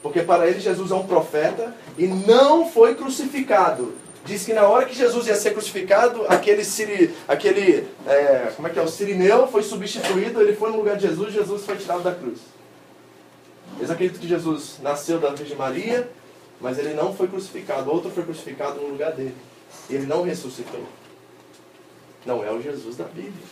[0.04, 3.94] Porque para eles Jesus é um profeta e não foi crucificado
[4.26, 8.72] diz que na hora que Jesus ia ser crucificado, aquele, siri, aquele é, como é
[8.72, 12.04] que é, o sirineu foi substituído, ele foi no lugar de Jesus, Jesus foi tirado
[12.04, 12.40] da cruz.
[13.78, 16.10] Eles acreditam que Jesus nasceu da Virgem Maria,
[16.60, 19.36] mas ele não foi crucificado, outro foi crucificado no lugar dele.
[19.90, 20.84] Ele não ressuscitou.
[22.26, 23.46] Não é o Jesus da Bíblia.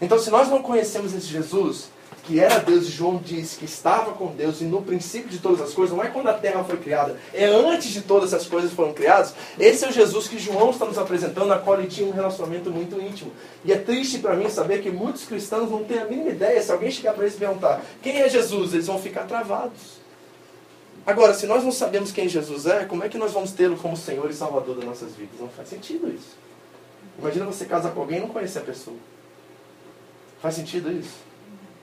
[0.00, 1.88] Então, se nós não conhecemos esse Jesus,
[2.24, 5.60] que era Deus, e João diz que estava com Deus e no princípio de todas
[5.60, 8.72] as coisas, não é quando a terra foi criada, é antes de todas as coisas
[8.72, 9.34] foram criadas.
[9.58, 12.70] Esse é o Jesus que João está nos apresentando, na qual ele tinha um relacionamento
[12.70, 13.32] muito íntimo.
[13.64, 16.62] E é triste para mim saber que muitos cristãos não têm a mínima ideia.
[16.62, 20.00] Se alguém chegar para eles e perguntar quem é Jesus, eles vão ficar travados.
[21.04, 23.96] Agora, se nós não sabemos quem Jesus é, como é que nós vamos tê-lo como
[23.96, 25.40] Senhor e Salvador das nossas vidas?
[25.40, 26.36] Não faz sentido isso.
[27.18, 28.96] Imagina você casar com alguém e não conhecer a pessoa.
[30.40, 31.31] Faz sentido isso?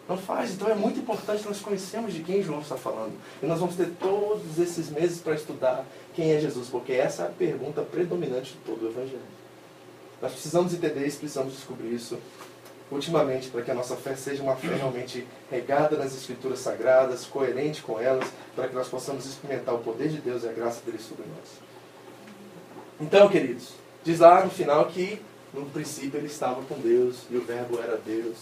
[0.10, 0.54] Não faz.
[0.54, 3.14] Então é muito importante nós conhecermos de quem João está falando.
[3.44, 7.26] E nós vamos ter todos esses meses para estudar quem é Jesus, porque essa é
[7.28, 9.22] a pergunta predominante de todo o Evangelho.
[10.20, 12.18] Nós precisamos entender isso, precisamos descobrir isso
[12.92, 17.84] ultimamente, para que a nossa fé seja uma fé realmente regada nas Escrituras Sagradas, coerente
[17.84, 20.98] com elas, para que nós possamos experimentar o poder de Deus e a graça dele
[20.98, 21.50] sobre nós.
[23.00, 25.22] Então, queridos, diz lá no final que
[25.54, 28.36] no princípio ele estava com Deus e o Verbo era Deus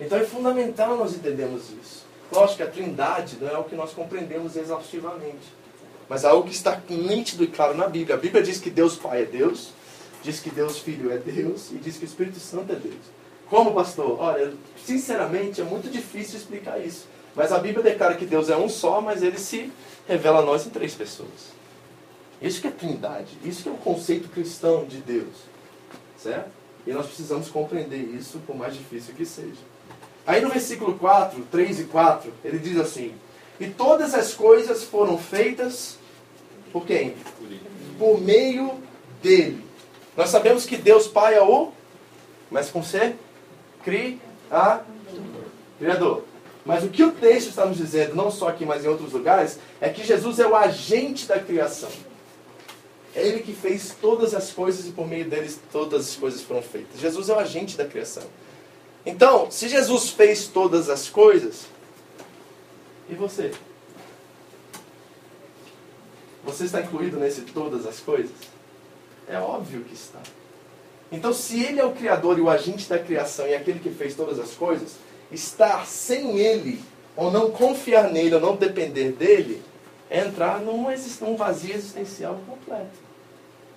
[0.00, 2.04] então é fundamental nós entendermos isso.
[2.32, 5.52] Lógico que a trindade não é o que nós compreendemos exaustivamente.
[6.08, 8.16] Mas é algo que está nítido e claro na Bíblia.
[8.16, 9.70] A Bíblia diz que Deus Pai é Deus,
[10.22, 13.14] diz que Deus Filho é Deus e diz que o Espírito Santo é Deus.
[13.48, 14.18] Como, pastor?
[14.20, 14.52] Olha,
[14.84, 17.06] sinceramente é muito difícil explicar isso.
[17.36, 19.72] Mas a Bíblia declara que Deus é um só, mas ele se
[20.06, 21.54] revela a nós em três pessoas.
[22.40, 25.34] Isso que é trindade, isso que é o conceito cristão de Deus.
[26.16, 26.50] Certo?
[26.86, 29.73] E nós precisamos compreender isso, por mais difícil que seja.
[30.26, 33.14] Aí no versículo 4, 3 e 4, ele diz assim:
[33.60, 35.98] E todas as coisas foram feitas
[36.72, 37.14] por quem?
[37.98, 38.82] Por meio
[39.22, 39.64] dele.
[40.16, 41.70] Nós sabemos que Deus Pai é o,
[42.50, 43.14] mas com C,
[45.78, 46.24] Criador.
[46.64, 49.58] Mas o que o texto está nos dizendo, não só aqui, mas em outros lugares,
[49.80, 51.90] é que Jesus é o agente da criação.
[53.14, 56.62] É ele que fez todas as coisas e por meio deles todas as coisas foram
[56.62, 56.98] feitas.
[56.98, 58.24] Jesus é o agente da criação.
[59.06, 61.66] Então, se Jesus fez todas as coisas,
[63.08, 63.52] e você?
[66.44, 68.32] Você está incluído nesse todas as coisas?
[69.28, 70.20] É óbvio que está.
[71.12, 74.14] Então, se ele é o Criador e o agente da criação e aquele que fez
[74.14, 74.96] todas as coisas,
[75.30, 76.82] estar sem ele,
[77.16, 79.62] ou não confiar nele, ou não depender dele,
[80.10, 80.86] é entrar num,
[81.20, 83.03] num vazio existencial completo.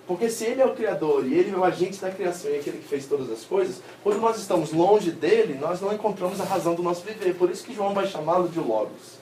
[0.08, 2.78] Porque se ele é o Criador e ele é o agente da criação e aquele
[2.78, 6.74] que fez todas as coisas, quando nós estamos longe dele, nós não encontramos a razão
[6.74, 7.34] do nosso viver.
[7.34, 9.18] Por isso que João vai chamá-lo de Logos.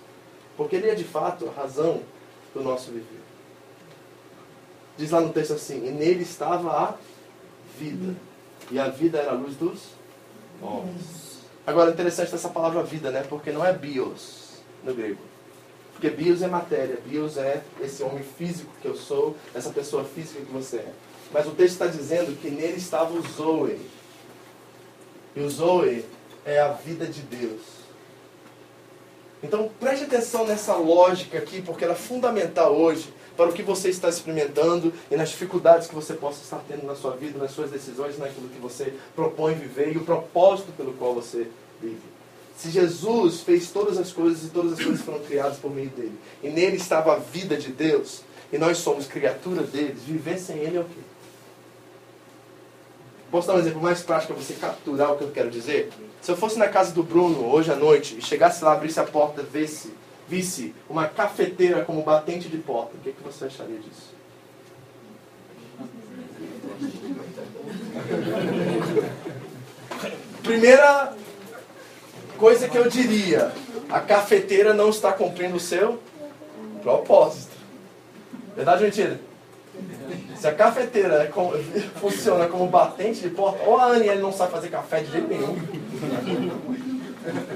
[0.57, 2.03] Porque ele é de fato a razão
[2.55, 3.21] do nosso viver.
[4.97, 6.95] Diz lá no texto assim: E nele estava a
[7.77, 8.15] vida.
[8.71, 9.89] E a vida era a luz dos
[10.63, 11.41] homens.
[11.67, 13.25] Agora, interessante essa palavra vida, né?
[13.29, 15.19] Porque não é bios no grego.
[15.97, 20.45] Porque bios é matéria, bios é esse homem físico que eu sou, essa pessoa física
[20.45, 20.93] que você é.
[21.33, 23.81] Mas o texto está dizendo que nele estava o Zoe.
[25.35, 26.05] E o Zoe
[26.45, 27.63] é a vida de Deus.
[29.43, 33.89] Então preste atenção nessa lógica aqui, porque ela é fundamental hoje para o que você
[33.89, 37.71] está experimentando e nas dificuldades que você possa estar tendo na sua vida, nas suas
[37.71, 41.49] decisões, naquilo que você propõe viver e o propósito pelo qual você
[41.81, 42.16] vive.
[42.57, 46.19] Se Jesus fez todas as coisas e todas as coisas foram criadas por meio dele,
[46.43, 50.79] e nele estava a vida de Deus, e nós somos criatura deles, viver sem ele
[50.79, 51.01] é o quê?
[53.31, 55.91] Posso dar um exemplo mais prático para você capturar o que eu quero dizer?
[56.23, 59.05] Se eu fosse na casa do Bruno hoje à noite e chegasse lá, abrisse a
[59.05, 59.93] porta, visse,
[60.27, 64.15] visse uma cafeteira como batente de porta, o que, que você acharia disso?
[70.43, 71.15] Primeira
[72.39, 73.51] Coisa que eu diria,
[73.89, 75.99] a cafeteira não está cumprindo o seu
[76.83, 77.57] propósito.
[78.55, 79.21] Verdade ou mentira?
[80.37, 81.31] Se a cafeteira é
[82.01, 85.57] funciona como batente de porta, ou a Aniele não sabe fazer café de jeito nenhum.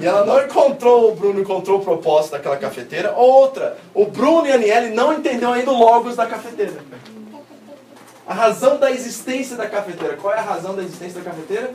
[0.01, 3.13] E ela não encontrou, o Bruno encontrou o propósito daquela cafeteira.
[3.13, 6.83] Outra, o Bruno e a Aniele não entenderam ainda o logos da cafeteira.
[8.27, 10.17] A razão da existência da cafeteira.
[10.17, 11.71] Qual é a razão da existência da cafeteira?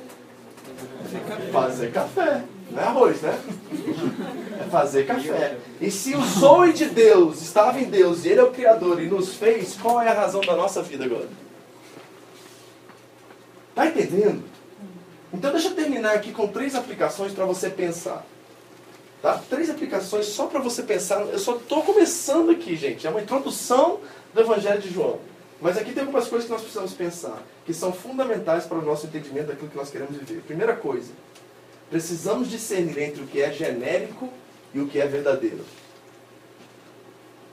[1.52, 2.42] Fazer café.
[2.72, 3.40] Não é arroz, né?
[4.60, 5.58] É fazer café.
[5.80, 9.08] E se o zoe de Deus estava em Deus e Ele é o Criador e
[9.08, 11.30] nos fez, qual é a razão da nossa vida agora?
[13.70, 14.44] Está entendendo?
[15.34, 18.26] Então deixa eu terminar aqui com três aplicações para você pensar.
[19.22, 19.42] Tá?
[19.50, 21.22] Três aplicações só para você pensar.
[21.22, 23.06] Eu só estou começando aqui, gente.
[23.06, 24.00] É uma introdução
[24.34, 25.20] do Evangelho de João.
[25.60, 29.08] Mas aqui tem algumas coisas que nós precisamos pensar, que são fundamentais para o nosso
[29.08, 30.42] entendimento daquilo que nós queremos viver.
[30.42, 31.12] Primeira coisa,
[31.90, 34.30] precisamos discernir entre o que é genérico
[34.74, 35.64] e o que é verdadeiro.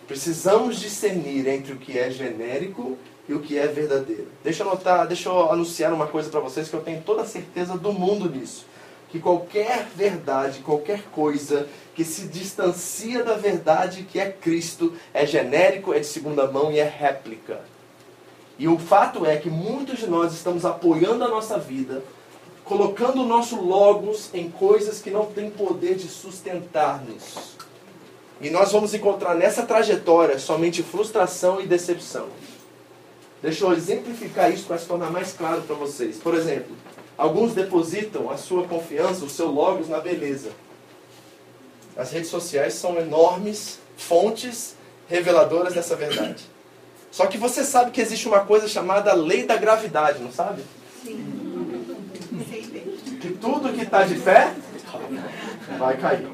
[0.07, 4.29] Precisamos discernir entre o que é genérico e o que é verdadeiro.
[4.43, 7.27] Deixa eu anotar, deixa eu anunciar uma coisa para vocês que eu tenho toda a
[7.27, 8.67] certeza do mundo nisso.
[9.13, 15.93] que qualquer verdade, qualquer coisa que se distancia da verdade que é Cristo é genérico,
[15.93, 17.61] é de segunda mão e é réplica.
[18.59, 22.03] E o fato é que muitos de nós estamos apoiando a nossa vida,
[22.65, 27.57] colocando o nosso logos em coisas que não têm poder de sustentar-nos.
[28.41, 32.29] E nós vamos encontrar nessa trajetória somente frustração e decepção.
[33.41, 36.17] Deixa eu exemplificar isso para se tornar mais claro para vocês.
[36.17, 36.77] Por exemplo,
[37.17, 40.51] Alguns depositam a sua confiança, o seu logos na beleza.
[41.97, 44.75] As redes sociais são enormes fontes
[45.09, 46.45] reveladoras dessa verdade.
[47.11, 50.65] Só que você sabe que existe uma coisa chamada lei da gravidade, não sabe?
[51.05, 51.42] Sim.
[53.43, 54.55] Tudo que está de pé
[55.77, 56.29] vai cair.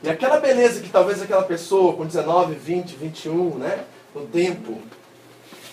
[0.00, 4.80] E aquela beleza que talvez aquela pessoa com 19, 20, 21, né, no tempo,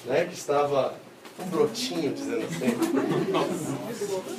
[0.05, 0.95] né, que estava
[1.41, 2.77] um brotinho, dizendo assim.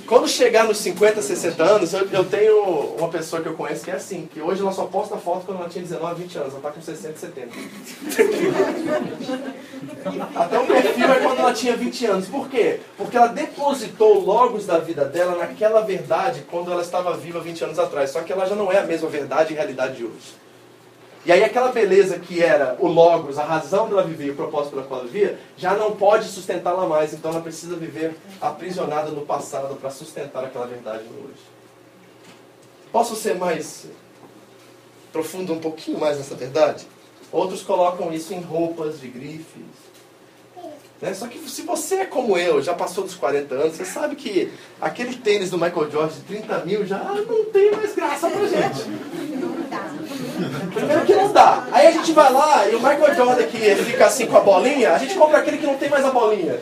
[0.07, 2.63] Quando chegar nos 50, 60 anos, eu, eu, tenho
[2.99, 5.61] uma pessoa que eu conheço que é assim, que hoje ela só posta foto quando
[5.61, 7.49] ela tinha 19, 20 anos, ela está com 60, 70.
[10.35, 12.29] Até o perfil é quando ela tinha 20 anos.
[12.29, 12.81] Por quê?
[12.97, 17.79] Porque ela depositou logos da vida dela naquela verdade quando ela estava viva 20 anos
[17.79, 18.11] atrás.
[18.11, 20.42] Só que ela já não é a mesma verdade e realidade de hoje.
[21.25, 24.73] E aí aquela beleza que era o logos, a razão dela viver e o propósito
[24.73, 27.13] pela qual ela vivia, já não pode sustentá-la mais.
[27.13, 31.41] Então ela precisa viver aprisionada no passado para sustentar aquela verdade no hoje.
[32.91, 33.87] Posso ser mais
[35.13, 36.87] profundo um pouquinho mais nessa verdade?
[37.31, 39.93] Outros colocam isso em roupas de grifes.
[41.01, 41.15] Né?
[41.15, 44.53] Só que se você é como eu, já passou dos 40 anos, você sabe que
[44.81, 48.83] aquele tênis do Michael Jordan de 30 mil já não tem mais graça pra gente.
[50.75, 51.67] Primeiro que não dá.
[51.73, 54.93] Aí a gente vai lá e o Michael Jordan que fica assim com a bolinha,
[54.93, 56.61] a gente compra aquele que não tem mais a bolinha.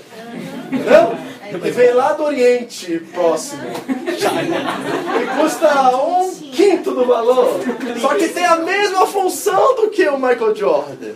[0.70, 1.16] Entendeu?
[1.50, 3.62] Que vem lá do Oriente Próximo.
[3.66, 7.60] E custa um quinto do valor.
[8.00, 11.14] Só que tem a mesma função do que o Michael Jordan.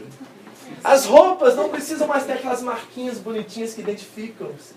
[0.83, 4.75] As roupas não precisam mais ter aquelas marquinhas bonitinhas que identificam-se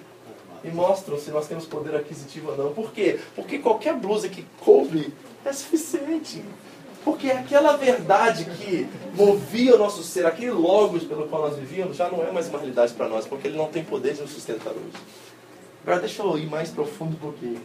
[0.64, 2.74] e mostram se nós temos poder aquisitivo ou não.
[2.74, 3.20] Por quê?
[3.36, 6.44] Porque qualquer blusa que coube é suficiente.
[7.08, 12.10] Porque aquela verdade que movia o nosso ser, aquele logos pelo qual nós vivíamos, já
[12.10, 14.74] não é mais uma realidade para nós, porque ele não tem poder de nos sustentar
[14.74, 15.02] hoje.
[15.84, 17.62] Agora deixa eu ir mais profundo um pouquinho.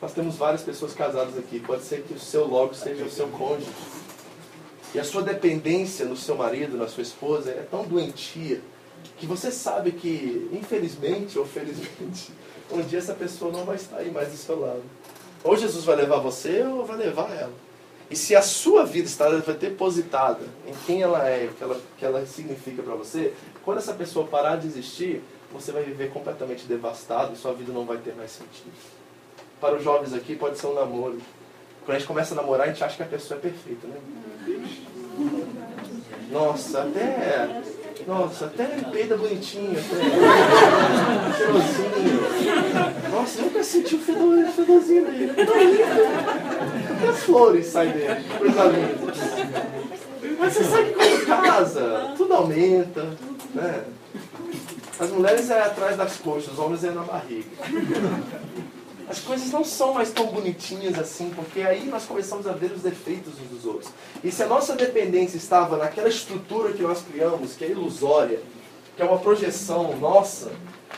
[0.00, 1.60] Nós temos várias pessoas casadas aqui.
[1.60, 3.68] Pode ser que o seu logos seja o seu cônjuge.
[4.94, 8.62] E a sua dependência no seu marido, na sua esposa, é tão doentia
[9.18, 12.32] que você sabe que, infelizmente ou felizmente,
[12.72, 14.82] um dia essa pessoa não vai estar aí mais do seu lado.
[15.44, 17.65] Ou Jesus vai levar você ou vai levar ela.
[18.10, 22.04] E se a sua vida está depositada em quem ela é, o que ela, que
[22.04, 23.32] ela significa para você,
[23.64, 27.84] quando essa pessoa parar de existir, você vai viver completamente devastado e sua vida não
[27.84, 28.72] vai ter mais sentido.
[29.60, 31.18] Para os jovens aqui, pode ser um namoro.
[31.84, 33.96] Quando a gente começa a namorar, a gente acha que a pessoa é perfeita, né?
[36.30, 37.62] Nossa, até.
[38.06, 39.96] Nossa, até peida bonitinho, até.
[41.36, 42.20] Cheirosinho.
[43.10, 45.32] Nossa, nunca senti o fedor, fedorzinho dele.
[46.96, 49.16] Até flores saem dele, coisa.
[50.38, 53.16] Mas você sabe que quando casa, tudo aumenta,
[53.54, 53.84] né?
[54.98, 57.46] As mulheres é atrás das coxas, os homens é na barriga.
[59.08, 62.82] As coisas não são mais tão bonitinhas assim, porque aí nós começamos a ver os
[62.82, 63.90] defeitos uns dos outros.
[64.24, 68.40] E se a nossa dependência estava naquela estrutura que nós criamos, que é ilusória,
[68.96, 70.50] que é uma projeção nossa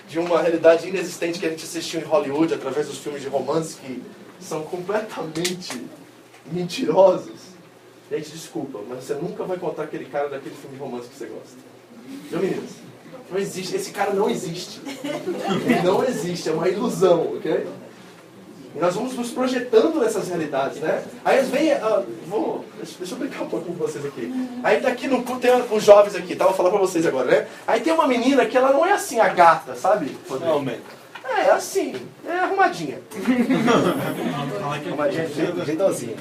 [0.08, 3.76] de uma realidade inexistente que a gente assistiu em Hollywood através dos filmes de romance
[3.76, 4.02] que
[4.40, 5.84] são completamente
[6.50, 7.48] mentirosos.
[8.10, 11.26] Gente, desculpa, mas você nunca vai contar aquele cara daquele filme de romance que você
[11.26, 11.56] gosta.
[12.30, 12.70] Viu, meninas?
[13.30, 13.76] Não existe.
[13.76, 14.80] Esse cara não existe.
[14.86, 17.66] Ele não existe, é uma ilusão, ok?
[18.74, 21.04] E nós vamos nos projetando nessas realidades, né?
[21.24, 21.72] Aí vem.
[21.74, 24.32] Uh, vou, deixa, eu brincar um pouquinho com vocês aqui.
[24.62, 26.44] Aí tá aqui no tem os jovens aqui, tá?
[26.44, 27.48] Vou falar pra vocês agora, né?
[27.66, 30.16] Aí tem uma menina que ela não é assim a gata, sabe?
[30.40, 30.82] Realmente.
[31.28, 31.94] É, é assim,
[32.26, 33.00] é arrumadinha.
[34.86, 35.28] arrumadinha,
[35.64, 36.16] jeitosinha.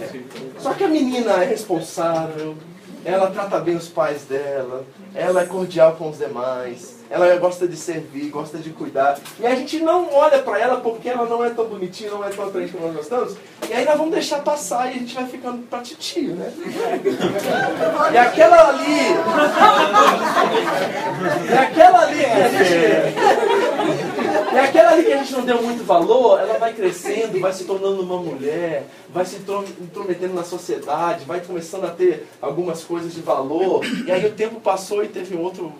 [0.00, 0.60] É.
[0.60, 2.56] Só que a menina é responsável,
[3.04, 7.76] ela trata bem os pais dela, ela é cordial com os demais, ela gosta de
[7.76, 9.18] servir, gosta de cuidar.
[9.38, 12.30] E a gente não olha para ela porque ela não é tão bonitinha, não é
[12.30, 13.36] tão atraente como nós gostamos.
[13.68, 16.52] E aí nós vamos deixar passar e a gente vai ficando pra titio, né?
[18.12, 19.14] E aquela ali.
[21.24, 24.23] E aquela ali que a gente.
[24.54, 27.64] E aquela ali que a gente não deu muito valor, ela vai crescendo, vai se
[27.64, 33.20] tornando uma mulher, vai se intrometendo na sociedade, vai começando a ter algumas coisas de
[33.20, 33.84] valor.
[34.06, 35.72] E aí o tempo passou e teve um outro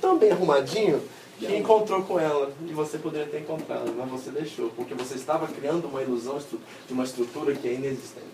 [0.00, 1.02] tão bem arrumadinho
[1.38, 5.48] que encontrou com ela e você poderia ter encontrado, mas você deixou, porque você estava
[5.48, 6.38] criando uma ilusão
[6.86, 8.26] de uma estrutura que é inexistente.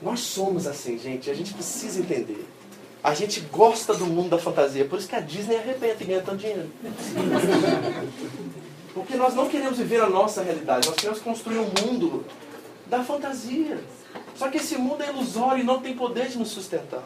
[0.00, 2.46] Nós somos assim, gente, a gente precisa entender.
[3.02, 6.22] A gente gosta do mundo da fantasia, por isso que a Disney arrebenta e ganha
[6.22, 6.70] tanto dinheiro.
[8.94, 12.24] Porque nós não queremos viver a nossa realidade, nós queremos construir um mundo
[12.86, 13.78] da fantasia.
[14.36, 17.02] Só que esse mundo é ilusório e não tem poder de nos sustentar.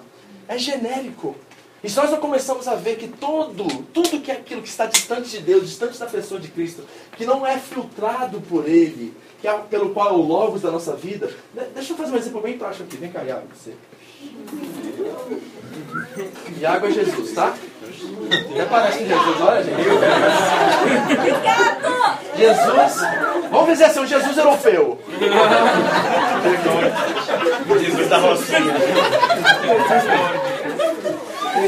[0.47, 1.34] É genérico.
[1.82, 4.86] E se nós não começamos a ver que todo, tudo que é aquilo que está
[4.86, 6.82] distante de Deus, distante da pessoa de Cristo,
[7.16, 9.14] que não é filtrado por Ele,
[9.47, 11.30] que é pelo qual é o logos da nossa vida.
[11.72, 12.97] Deixa eu fazer um exemplo bem prático aqui.
[12.97, 13.74] Vem cá, Iago, você.
[16.59, 17.55] Iago é Jesus, tá?
[18.51, 19.82] Até parece que Jesus, olha, gente.
[22.36, 23.03] Jesus,
[23.51, 24.99] vamos dizer assim, um Jesus europeu.
[27.78, 28.74] Jesus da Rocinha.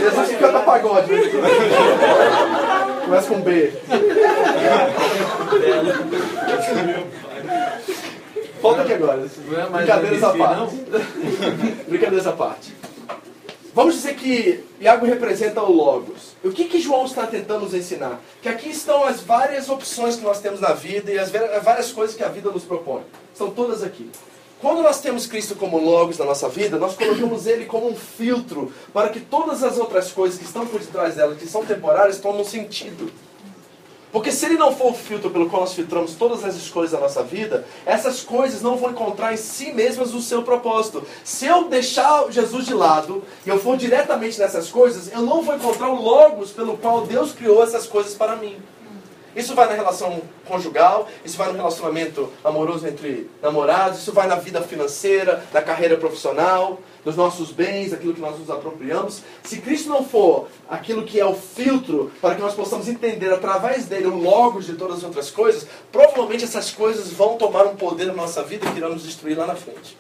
[0.01, 1.13] Jesus que canta pagode.
[3.05, 3.73] Começa com B.
[8.61, 9.27] Volta aqui agora.
[9.73, 10.77] Brincadeiras à parte.
[11.89, 12.79] Brincadeiras à parte.
[13.75, 16.35] Vamos dizer que Iago representa o Logos.
[16.43, 18.21] O que, que João está tentando nos ensinar?
[18.43, 22.17] Que aqui estão as várias opções que nós temos na vida e as várias coisas
[22.17, 23.03] que a vida nos propõe.
[23.33, 24.11] Estão todas aqui.
[24.61, 28.73] Quando nós temos Cristo como Logos na nossa vida, nós colocamos Ele como um filtro
[28.93, 32.43] para que todas as outras coisas que estão por detrás dela, que são temporárias, tomem
[32.45, 33.13] sentido.
[34.11, 37.01] Porque se ele não for o filtro pelo qual nós filtramos todas as escolhas da
[37.01, 41.07] nossa vida, essas coisas não vão encontrar em si mesmas o seu propósito.
[41.23, 45.55] Se eu deixar Jesus de lado e eu for diretamente nessas coisas, eu não vou
[45.55, 48.57] encontrar o logos pelo qual Deus criou essas coisas para mim.
[49.39, 54.35] Isso vai na relação conjugal, isso vai no relacionamento amoroso entre namorados, isso vai na
[54.35, 59.23] vida financeira, na carreira profissional, nos nossos bens, aquilo que nós nos apropriamos.
[59.45, 63.87] Se Cristo não for aquilo que é o filtro para que nós possamos entender através
[63.87, 68.07] dele o logos de todas as outras coisas, provavelmente essas coisas vão tomar um poder
[68.07, 69.97] na nossa vida que irão nos destruir lá na frente.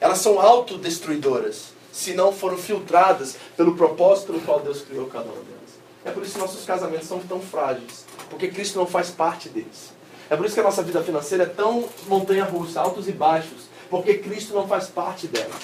[0.00, 5.34] Elas são autodestruidoras, se não foram filtradas pelo propósito pelo qual Deus criou cada uma
[5.34, 5.64] delas.
[6.04, 9.94] É por isso que nossos casamentos são tão frágeis, porque Cristo não faz parte deles.
[10.28, 14.18] É por isso que a nossa vida financeira é tão montanha-russa, altos e baixos, porque
[14.18, 15.54] Cristo não faz parte dela.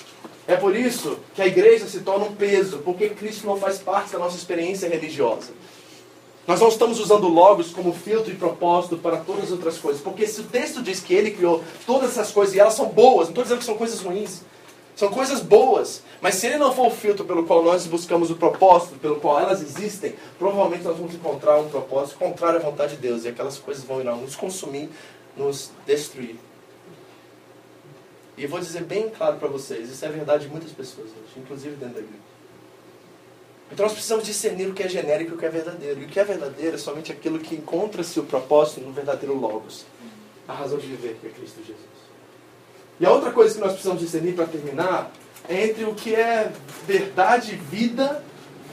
[0.47, 4.13] É por isso que a igreja se torna um peso, porque Cristo não faz parte
[4.13, 5.53] da nossa experiência religiosa.
[6.47, 10.27] Nós não estamos usando logos como filtro e propósito para todas as outras coisas, porque
[10.27, 13.33] se o texto diz que ele criou todas essas coisas e elas são boas, não
[13.33, 14.41] estou dizendo que são coisas ruins,
[15.01, 18.37] são coisas boas, mas se ele não for o filtro pelo qual nós buscamos o
[18.37, 23.01] propósito, pelo qual elas existem, provavelmente nós vamos encontrar um propósito contrário à vontade de
[23.01, 23.25] Deus.
[23.25, 24.91] E aquelas coisas vão nos consumir,
[25.35, 26.37] nos destruir.
[28.37, 31.33] E eu vou dizer bem claro para vocês, isso é verdade de muitas pessoas hoje,
[31.39, 32.23] inclusive dentro da igreja.
[33.73, 36.03] Então nós precisamos discernir o que é genérico e o que é verdadeiro.
[36.03, 39.87] E o que é verdadeiro é somente aquilo que encontra-se o propósito no verdadeiro Logos.
[40.47, 41.90] A razão de viver, que é Cristo Jesus.
[43.01, 45.11] E a outra coisa que nós precisamos discernir para terminar
[45.49, 46.53] é entre o que é
[46.87, 48.23] verdade, vida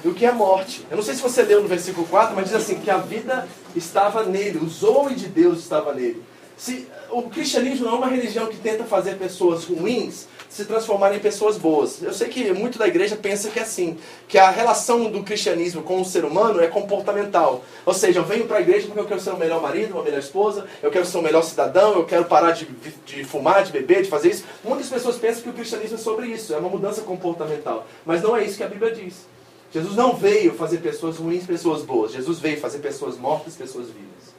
[0.03, 0.85] e o que é morte.
[0.91, 3.47] Eu não sei se você leu no versículo 4, mas diz assim: que a vida
[3.73, 6.21] estava nele, o zoe de Deus estava nele.
[6.57, 11.21] Se, o cristianismo não é uma religião que tenta fazer pessoas ruins se transformarem em
[11.21, 12.01] pessoas boas.
[12.01, 15.83] Eu sei que muito da igreja pensa que é assim, que a relação do cristianismo
[15.83, 17.63] com o ser humano é comportamental.
[17.85, 20.03] Ou seja, eu venho para a igreja porque eu quero ser um melhor marido, uma
[20.03, 22.65] melhor esposa, eu quero ser um melhor cidadão, eu quero parar de,
[23.05, 24.45] de fumar, de beber, de fazer isso.
[24.63, 27.85] Muitas pessoas pensam que o cristianismo é sobre isso, é uma mudança comportamental.
[28.05, 29.25] Mas não é isso que a Bíblia diz.
[29.71, 32.13] Jesus não veio fazer pessoas ruins, pessoas boas.
[32.13, 34.35] Jesus veio fazer pessoas mortas, pessoas vivas.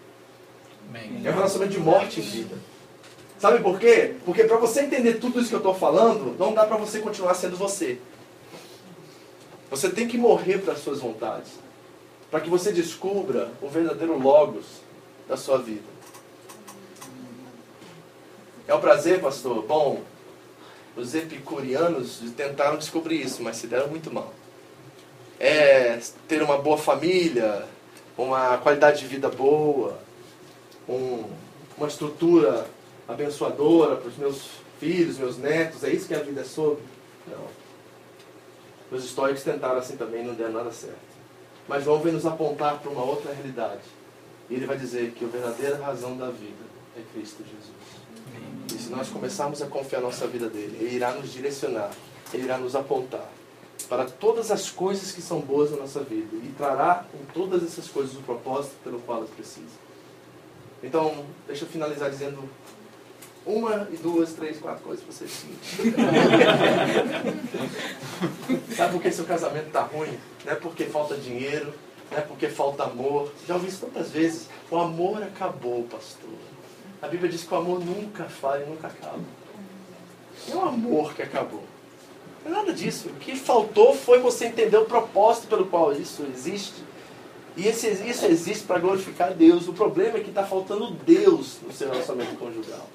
[1.25, 2.57] É um relacionamento de morte e vida.
[3.39, 4.17] Sabe por quê?
[4.25, 7.35] Porque para você entender tudo isso que eu estou falando, não dá para você continuar
[7.35, 7.99] sendo você.
[9.71, 11.53] Você tem que morrer para as suas vontades.
[12.31, 14.65] Para que você descubra o verdadeiro logos
[15.29, 15.99] da sua vida.
[18.67, 19.63] É um prazer, pastor?
[19.63, 20.03] Bom,
[20.97, 24.35] os epicurianos tentaram descobrir isso, mas se deram muito mal.
[25.39, 27.65] É ter uma boa família,
[28.17, 29.99] uma qualidade de vida boa,
[30.89, 31.25] um,
[31.77, 32.67] uma estrutura
[33.09, 36.83] abençoadora para os meus filhos, meus netos, é isso que a vida é sobre?
[37.27, 37.49] Não.
[38.97, 41.09] Os históricos tentaram assim também, não deu nada certo.
[41.67, 43.83] Mas João vem nos apontar para uma outra realidade.
[44.49, 46.65] E ele vai dizer que a verdadeira razão da vida
[46.97, 47.77] é Cristo Jesus.
[48.75, 51.91] E se nós começarmos a confiar nossa vida dele, ele irá nos direcionar,
[52.33, 53.29] ele irá nos apontar
[53.89, 57.89] para todas as coisas que são boas na nossa vida e trará em todas essas
[57.89, 59.79] coisas o propósito pelo qual elas precisam.
[60.83, 62.49] Então, deixa eu finalizar dizendo
[63.49, 65.47] uma e duas, três, quatro coisas para vocês
[68.77, 70.19] Sabe por que seu casamento está ruim?
[70.45, 71.73] Não é porque falta dinheiro,
[72.11, 73.33] Não é porque falta amor.
[73.47, 74.51] Já ouvi isso tantas vezes.
[74.71, 76.29] O amor acabou, pastor.
[77.01, 79.25] A Bíblia diz que o amor nunca falha e nunca acaba.
[80.51, 81.65] É o amor que acabou.
[82.45, 83.09] Não é nada disso.
[83.09, 86.85] O que faltou foi você entender o propósito pelo qual isso existe.
[87.57, 89.69] E esse, isso existe para glorificar Deus.
[89.69, 92.87] O problema é que está faltando Deus no seu relacionamento conjugal.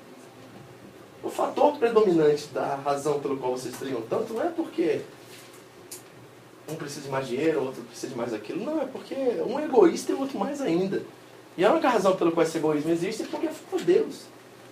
[1.24, 5.02] O fator predominante da razão pelo qual vocês trigam tanto não é porque
[6.70, 8.64] um precisa de mais dinheiro, outro precisa de mais aquilo.
[8.64, 11.02] Não, é porque um é egoísta e o outro mais ainda.
[11.58, 14.24] E a única razão pela qual esse egoísmo existe é porque é por Deus.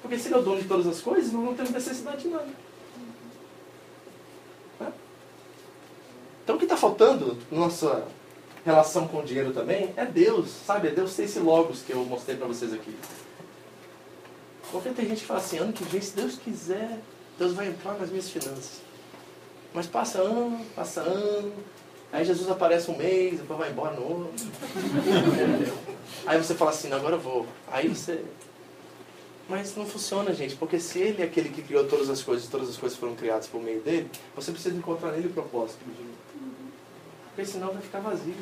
[0.01, 2.47] Porque se ele é o dono de todas as coisas, não temos necessidade de nada.
[4.79, 4.91] Né?
[6.43, 8.07] Então o que está faltando na nossa
[8.65, 10.87] relação com o dinheiro também é Deus, sabe?
[10.87, 12.95] É Deus ter esse logos que eu mostrei para vocês aqui.
[14.71, 16.99] Porque tem gente que fala assim, ano que vem, se Deus quiser,
[17.37, 18.81] Deus vai entrar nas minhas finanças.
[19.73, 21.53] Mas passa ano, passa ano,
[22.11, 24.47] aí Jesus aparece um mês, depois vai embora no outro.
[26.25, 27.45] aí você fala assim, agora eu vou.
[27.69, 28.23] Aí você.
[29.49, 32.69] Mas não funciona, gente, porque se ele é aquele que criou todas as coisas, todas
[32.69, 35.79] as coisas foram criadas por meio dele, você precisa encontrar nele o propósito.
[37.27, 38.35] Porque senão vai ficar vazio.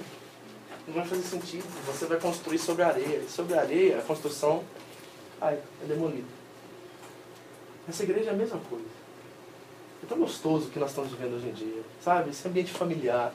[0.88, 1.66] Não vai fazer sentido.
[1.88, 3.20] Você vai construir sobre a areia.
[3.20, 4.64] E sobre a areia, a construção
[5.42, 6.28] ai, é demolida.
[7.88, 8.86] Essa igreja é a mesma coisa.
[10.04, 11.82] É tão gostoso o que nós estamos vivendo hoje em dia.
[12.04, 12.30] Sabe?
[12.30, 13.34] Esse ambiente familiar.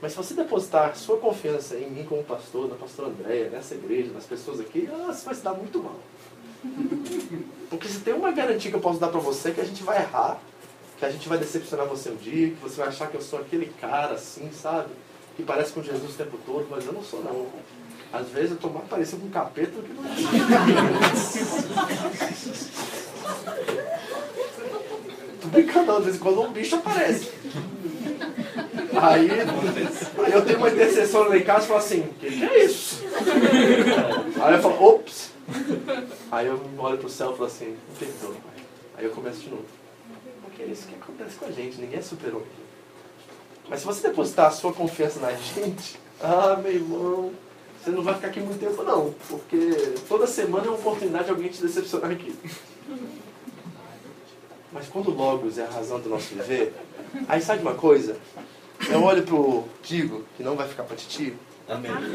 [0.00, 4.12] Mas se você depositar sua confiança em mim como pastor, na pastora Andréia, nessa igreja,
[4.12, 5.98] nas pessoas aqui, ah, você vai se dar muito mal.
[7.70, 9.82] Porque se tem uma garantia que eu posso dar para você é que a gente
[9.82, 10.40] vai errar,
[10.98, 13.38] que a gente vai decepcionar você um dia, que você vai achar que eu sou
[13.38, 14.90] aquele cara assim, sabe?
[15.36, 17.46] Que parece com Jesus o tempo todo, mas eu não sou não.
[18.14, 20.04] Às vezes eu tô mais parecido com um capeta do que não
[25.40, 27.32] Tô brincando, às vezes quando um bicho aparece.
[29.02, 32.64] Aí, aí eu tenho uma intercessão lá em casa e falo assim, que, que é
[32.64, 33.02] isso?
[34.40, 35.32] Aí eu falo, ops.
[36.30, 38.64] Aí eu olho pro céu e falo assim, não perdoa, pai.
[38.96, 39.64] Aí eu começo de novo.
[40.44, 42.46] Porque é isso que acontece com a gente, ninguém é super-homem.
[43.68, 47.32] Mas se você depositar a sua confiança na gente, ah, meu irmão,
[47.84, 51.30] você não vai ficar aqui muito tempo não, porque toda semana é uma oportunidade de
[51.30, 52.34] alguém te decepcionar aqui.
[54.72, 56.72] Mas quando Logos é a razão do nosso viver,
[57.28, 58.16] aí sabe uma coisa?
[58.88, 61.36] Eu olho pro Digo, que não vai ficar pra Titi.
[61.68, 61.90] Amém.
[61.90, 62.10] Amém.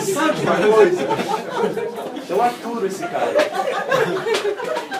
[0.00, 1.06] Sabe uma coisa?
[2.28, 4.93] Eu aturo esse cara.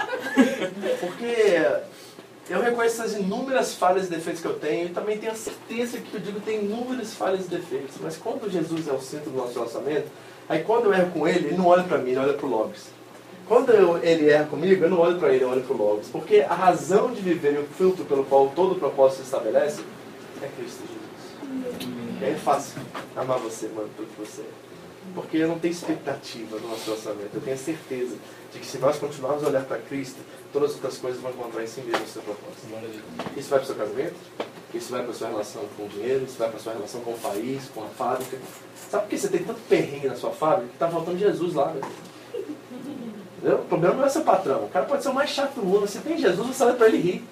[2.49, 5.99] Eu reconheço essas inúmeras falhas e defeitos que eu tenho e também tenho a certeza
[5.99, 7.97] que o Digo tem inúmeras falhas e defeitos.
[8.03, 10.09] Mas quando Jesus é o centro do nosso relacionamento,
[10.47, 12.51] aí quando eu erro com ele, ele não olha para mim, ele olha para o
[12.51, 12.87] Logos.
[13.49, 16.09] Quando eu, ele erra comigo, eu não olho para ele, eu olho para o Logos.
[16.09, 19.83] Porque a razão de viver e o filtro pelo qual todo o propósito se estabelece
[20.43, 22.21] é Cristo Jesus.
[22.21, 22.81] E aí é fácil
[23.17, 24.64] amar você, mano, pelo que você é.
[25.15, 27.31] Porque eu não tenho expectativa no nosso relacionamento.
[27.35, 28.17] Eu tenho certeza
[28.53, 30.19] de que se nós continuarmos a olhar para Cristo,
[30.53, 32.67] todas as outras coisas vão encontrar em si mesmo o seu propósito.
[33.37, 34.15] Isso vai para o seu casamento,
[34.73, 37.01] isso vai para a sua relação com o dinheiro, isso vai para a sua relação
[37.03, 38.39] com o país, com a fábrica.
[38.91, 41.75] Sabe por que você tem tanto perrengue na sua fábrica que está faltando Jesus lá?
[42.33, 43.59] Entendeu?
[43.59, 44.65] O problema não é seu patrão.
[44.65, 45.87] O cara pode ser o mais chato do mundo.
[45.87, 47.25] Se tem Jesus, você olha para ele rir.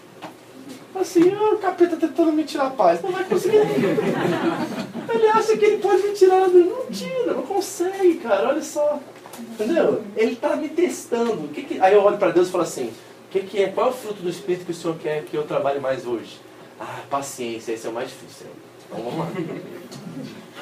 [0.94, 3.00] Assim, o capeta tentando me tirar a paz.
[3.02, 3.56] Não vai conseguir.
[3.56, 6.48] Ele acha que ele pode me tirar.
[6.48, 8.48] Não tira, não consegue, cara.
[8.48, 9.00] Olha só.
[9.38, 10.02] Entendeu?
[10.16, 11.48] Ele está me testando.
[11.48, 11.80] Que que...
[11.80, 12.92] Aí eu olho para Deus e falo assim:
[13.32, 13.68] que, que é?
[13.68, 16.38] Qual é o fruto do Espírito que o Senhor quer que eu trabalhe mais hoje?
[16.78, 18.46] Ah, paciência, esse é o mais difícil.
[18.86, 19.28] Então vamos lá.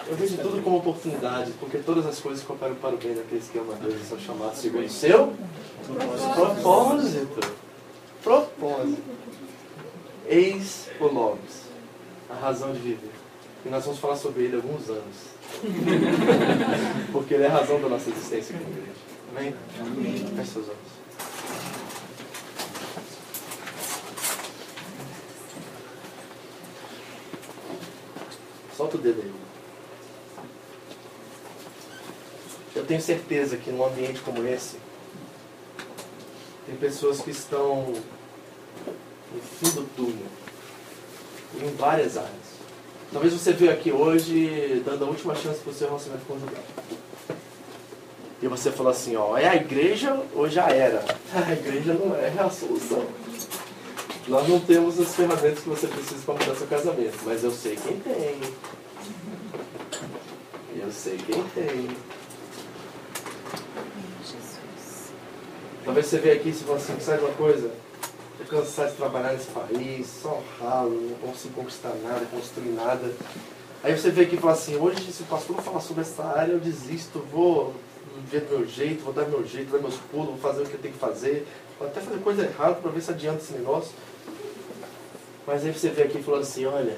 [0.07, 3.59] Eu vejo tudo como oportunidade, porque todas as coisas cooperam para o bem daqueles que
[3.59, 5.33] amam a Deus e são chamados segundo o seu
[6.35, 7.41] propósito.
[8.23, 9.03] Propósito.
[10.31, 11.63] Eis o Logos,
[12.31, 13.11] a razão de viver.
[13.67, 15.17] E nós vamos falar sobre ele alguns anos.
[17.11, 18.93] Porque ele é a razão da nossa existência como igreja.
[19.37, 19.55] Amém?
[19.81, 20.37] Amém.
[20.37, 20.79] Feche seus olhos.
[28.77, 29.33] Solta o dedo aí.
[32.77, 34.77] Eu tenho certeza que num ambiente como esse,
[36.67, 37.97] tem pessoas que estão
[39.35, 40.27] no fim do túnel,
[41.61, 42.51] em várias áreas.
[43.13, 46.63] Talvez você veio aqui hoje dando a última chance para o seu relacionamento conjugal.
[48.43, 51.05] E você falou assim, ó, é a igreja ou já era?
[51.35, 53.05] A igreja não é a solução.
[54.29, 57.77] Nós não temos as ferramentas que você precisa para mudar seu casamento, mas eu sei
[57.77, 58.41] quem tem.
[60.77, 61.91] Eu sei quem tem.
[65.85, 67.71] Talvez você veja aqui e você fale assim, sabe uma coisa?
[68.41, 73.13] Tô cansado de trabalhar nesse país, só ralo, não consigo conquistar nada, construir nada.
[73.83, 76.25] Aí você vê aqui e fala assim, hoje se o pastor não falar sobre essa
[76.25, 77.75] área, eu desisto, vou
[78.31, 80.73] ver do meu jeito, vou dar meu jeito, dar meus pulos, vou fazer o que
[80.73, 81.47] eu tenho que fazer,
[81.79, 83.93] vou até fazer coisa errada para ver se adianta esse negócio.
[85.47, 86.97] Mas aí você vê aqui falando assim, olha,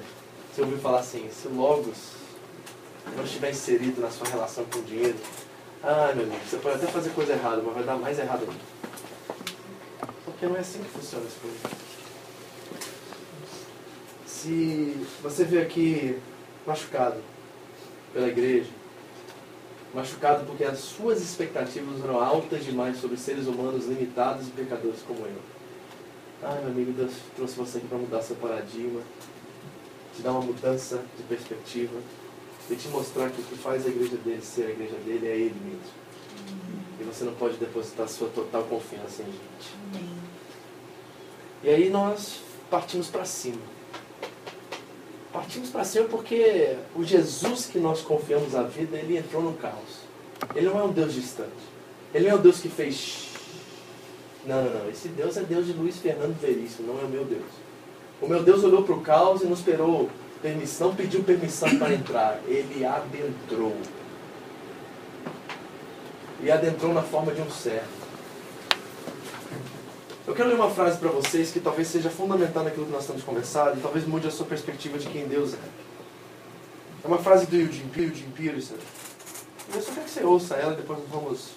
[0.54, 2.12] você ouviu falar assim, se Logos
[3.16, 5.16] não estiver inserido na sua relação com o dinheiro,
[5.82, 8.91] ah meu amigo, você pode até fazer coisa errada, mas vai dar mais errado ainda.
[10.42, 11.60] Porque não é assim que funciona as coisas.
[14.26, 16.18] Se você vê aqui
[16.66, 17.22] machucado
[18.12, 18.68] pela igreja,
[19.94, 25.20] machucado porque as suas expectativas eram altas demais sobre seres humanos limitados e pecadores como
[25.20, 25.38] eu.
[26.42, 29.00] Ah, meu amigo, Deus trouxe você aqui para mudar seu paradigma,
[30.16, 32.00] te dar uma mudança de perspectiva
[32.68, 35.36] e te mostrar que o que faz a igreja dele ser a igreja dele é
[35.36, 36.02] ele mesmo.
[36.98, 40.21] E você não pode depositar sua total confiança em gente.
[41.62, 42.40] E aí nós
[42.70, 43.60] partimos para cima.
[45.32, 50.02] Partimos para cima porque o Jesus que nós confiamos a vida, ele entrou no caos.
[50.54, 51.50] Ele não é um Deus distante.
[52.12, 53.28] Ele não é um Deus que fez.
[54.44, 54.90] Não, não, não.
[54.90, 57.46] Esse Deus é Deus de Luiz Fernando Veríssimo, não é o meu Deus.
[58.20, 60.10] O meu Deus olhou para o caos e não esperou
[60.42, 62.40] permissão, pediu permissão para entrar.
[62.46, 63.76] Ele adentrou.
[66.42, 68.01] E adentrou na forma de um servo.
[70.24, 73.24] Eu quero ler uma frase para vocês que talvez seja fundamental naquilo que nós estamos
[73.24, 75.58] conversando e talvez mude a sua perspectiva de quem Deus é.
[77.02, 78.76] É uma frase do Eugene, Peterson.
[79.74, 81.48] Eu só quero que você ouça ela depois nós vamos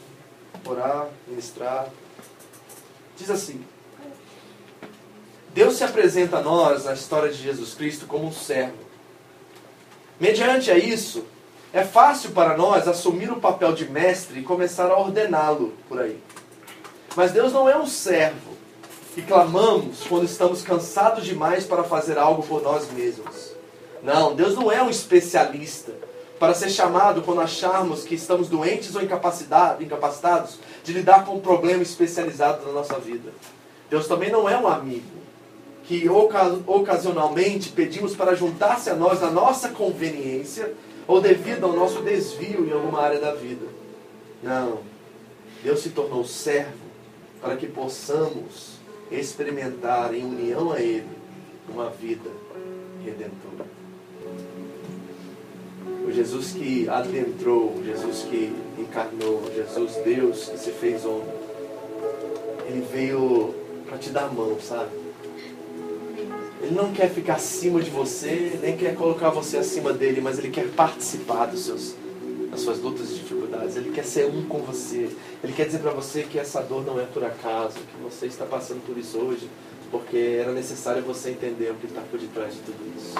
[0.66, 1.89] orar, ministrar.
[3.16, 3.63] Diz assim:
[5.53, 8.84] Deus se apresenta a nós na história de Jesus Cristo como um servo.
[10.20, 11.24] Mediante a isso,
[11.72, 16.20] é fácil para nós assumir o papel de mestre e começar a ordená-lo por aí.
[17.16, 18.55] Mas Deus não é um servo
[19.18, 23.53] e clamamos quando estamos cansados demais para fazer algo por nós mesmos.
[24.03, 25.93] Não, Deus não é um especialista
[26.39, 31.82] para ser chamado quando acharmos que estamos doentes ou incapacitados de lidar com um problema
[31.82, 33.32] especializado na nossa vida.
[33.89, 35.16] Deus também não é um amigo
[35.86, 40.74] que ocasionalmente pedimos para juntar-se a nós na nossa conveniência
[41.07, 43.66] ou devido ao nosso desvio em alguma área da vida.
[44.41, 44.80] Não.
[45.63, 46.86] Deus se tornou servo
[47.41, 48.74] para que possamos
[49.12, 51.08] experimentar em união a Ele
[51.70, 52.30] uma vida
[53.03, 53.66] redentora.
[56.08, 61.28] O Jesus que adentrou, o Jesus que encarnou, Jesus Deus que se fez homem,
[62.68, 63.53] Ele veio
[63.88, 64.91] para te dar a mão, sabe?
[66.62, 70.49] Ele não quer ficar acima de você, nem quer colocar você acima dele, mas ele
[70.49, 71.95] quer participar dos seus,
[72.56, 73.76] das suas lutas e dificuldades.
[73.76, 75.10] Ele quer ser um com você.
[75.43, 78.45] Ele quer dizer para você que essa dor não é por acaso, que você está
[78.45, 79.49] passando por isso hoje,
[79.91, 83.16] porque era necessário você entender o que está por detrás de tudo isso.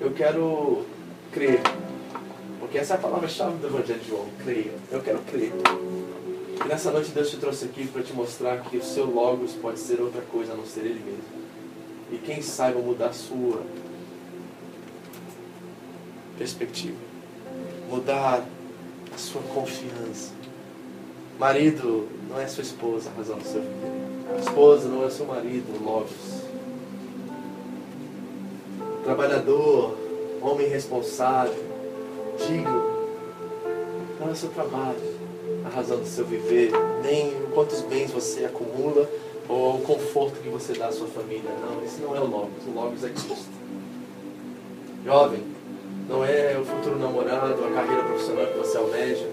[0.00, 0.84] Eu quero
[1.32, 1.60] crer,
[2.58, 4.72] porque essa é a palavra-chave do Evangelho de João, creia.
[4.90, 5.52] Eu quero crer.
[6.64, 9.78] E nessa noite Deus te trouxe aqui para te mostrar que o seu Logos pode
[9.78, 11.38] ser outra coisa a não ser Ele mesmo.
[12.10, 13.62] E quem saiba mudar a sua
[16.38, 16.96] perspectiva,
[17.90, 18.46] mudar
[19.12, 20.32] a sua confiança.
[21.38, 24.38] Marido não é sua esposa a razão do seu filho.
[24.40, 26.38] Esposa não é seu marido, Logos.
[29.04, 29.96] Trabalhador,
[30.40, 31.64] homem responsável,
[32.46, 32.82] digno,
[34.20, 35.18] não é seu trabalho
[35.64, 36.70] a razão do seu viver,
[37.02, 39.08] nem quantos bens você acumula
[39.48, 41.50] ou o conforto que você dá à sua família.
[41.60, 42.66] Não, esse não é o Logos.
[42.66, 43.58] O Logos é Cristo.
[45.04, 45.42] Jovem,
[46.08, 49.28] não é o futuro namorado, a carreira profissional que você almeja,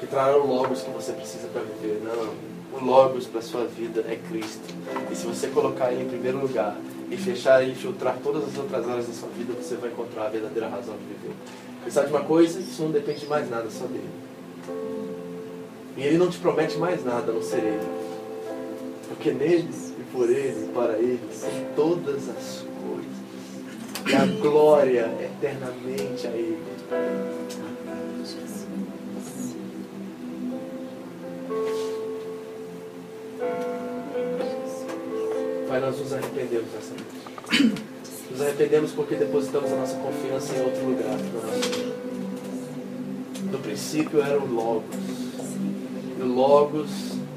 [0.00, 2.00] que trará o Logos que você precisa para viver.
[2.02, 2.48] Não.
[2.72, 4.74] O Logos para sua vida é Cristo.
[5.10, 6.76] E se você colocar Ele em primeiro lugar
[7.10, 10.28] e fechar e filtrar todas as outras áreas da sua vida, você vai encontrar a
[10.28, 11.34] verdadeira razão de viver.
[11.86, 12.58] E sabe de uma coisa?
[12.58, 14.08] Isso não depende de mais nada, só dele.
[15.96, 17.88] E ele não te promete mais nada a não ser ele.
[19.08, 23.27] Porque neles e por ele e para ele são todas as coisas.
[24.06, 26.58] E a glória eternamente a ele.
[35.68, 37.82] Pai, nós nos arrependemos dessa noite.
[38.30, 41.18] Nos arrependemos porque depositamos a nossa confiança em outro lugar.
[43.50, 44.96] No princípio era o Logos
[46.18, 46.90] e o Logos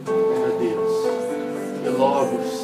[0.07, 0.91] era Deus.
[1.85, 2.60] E o Logos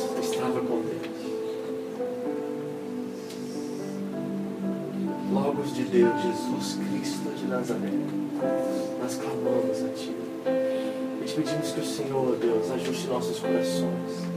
[5.90, 7.92] Deus, Jesus Cristo de Nazaré.
[9.02, 10.12] Nós clamamos a Ti.
[11.22, 14.28] E te pedimos que o Senhor, Deus, ajuste nossos corações.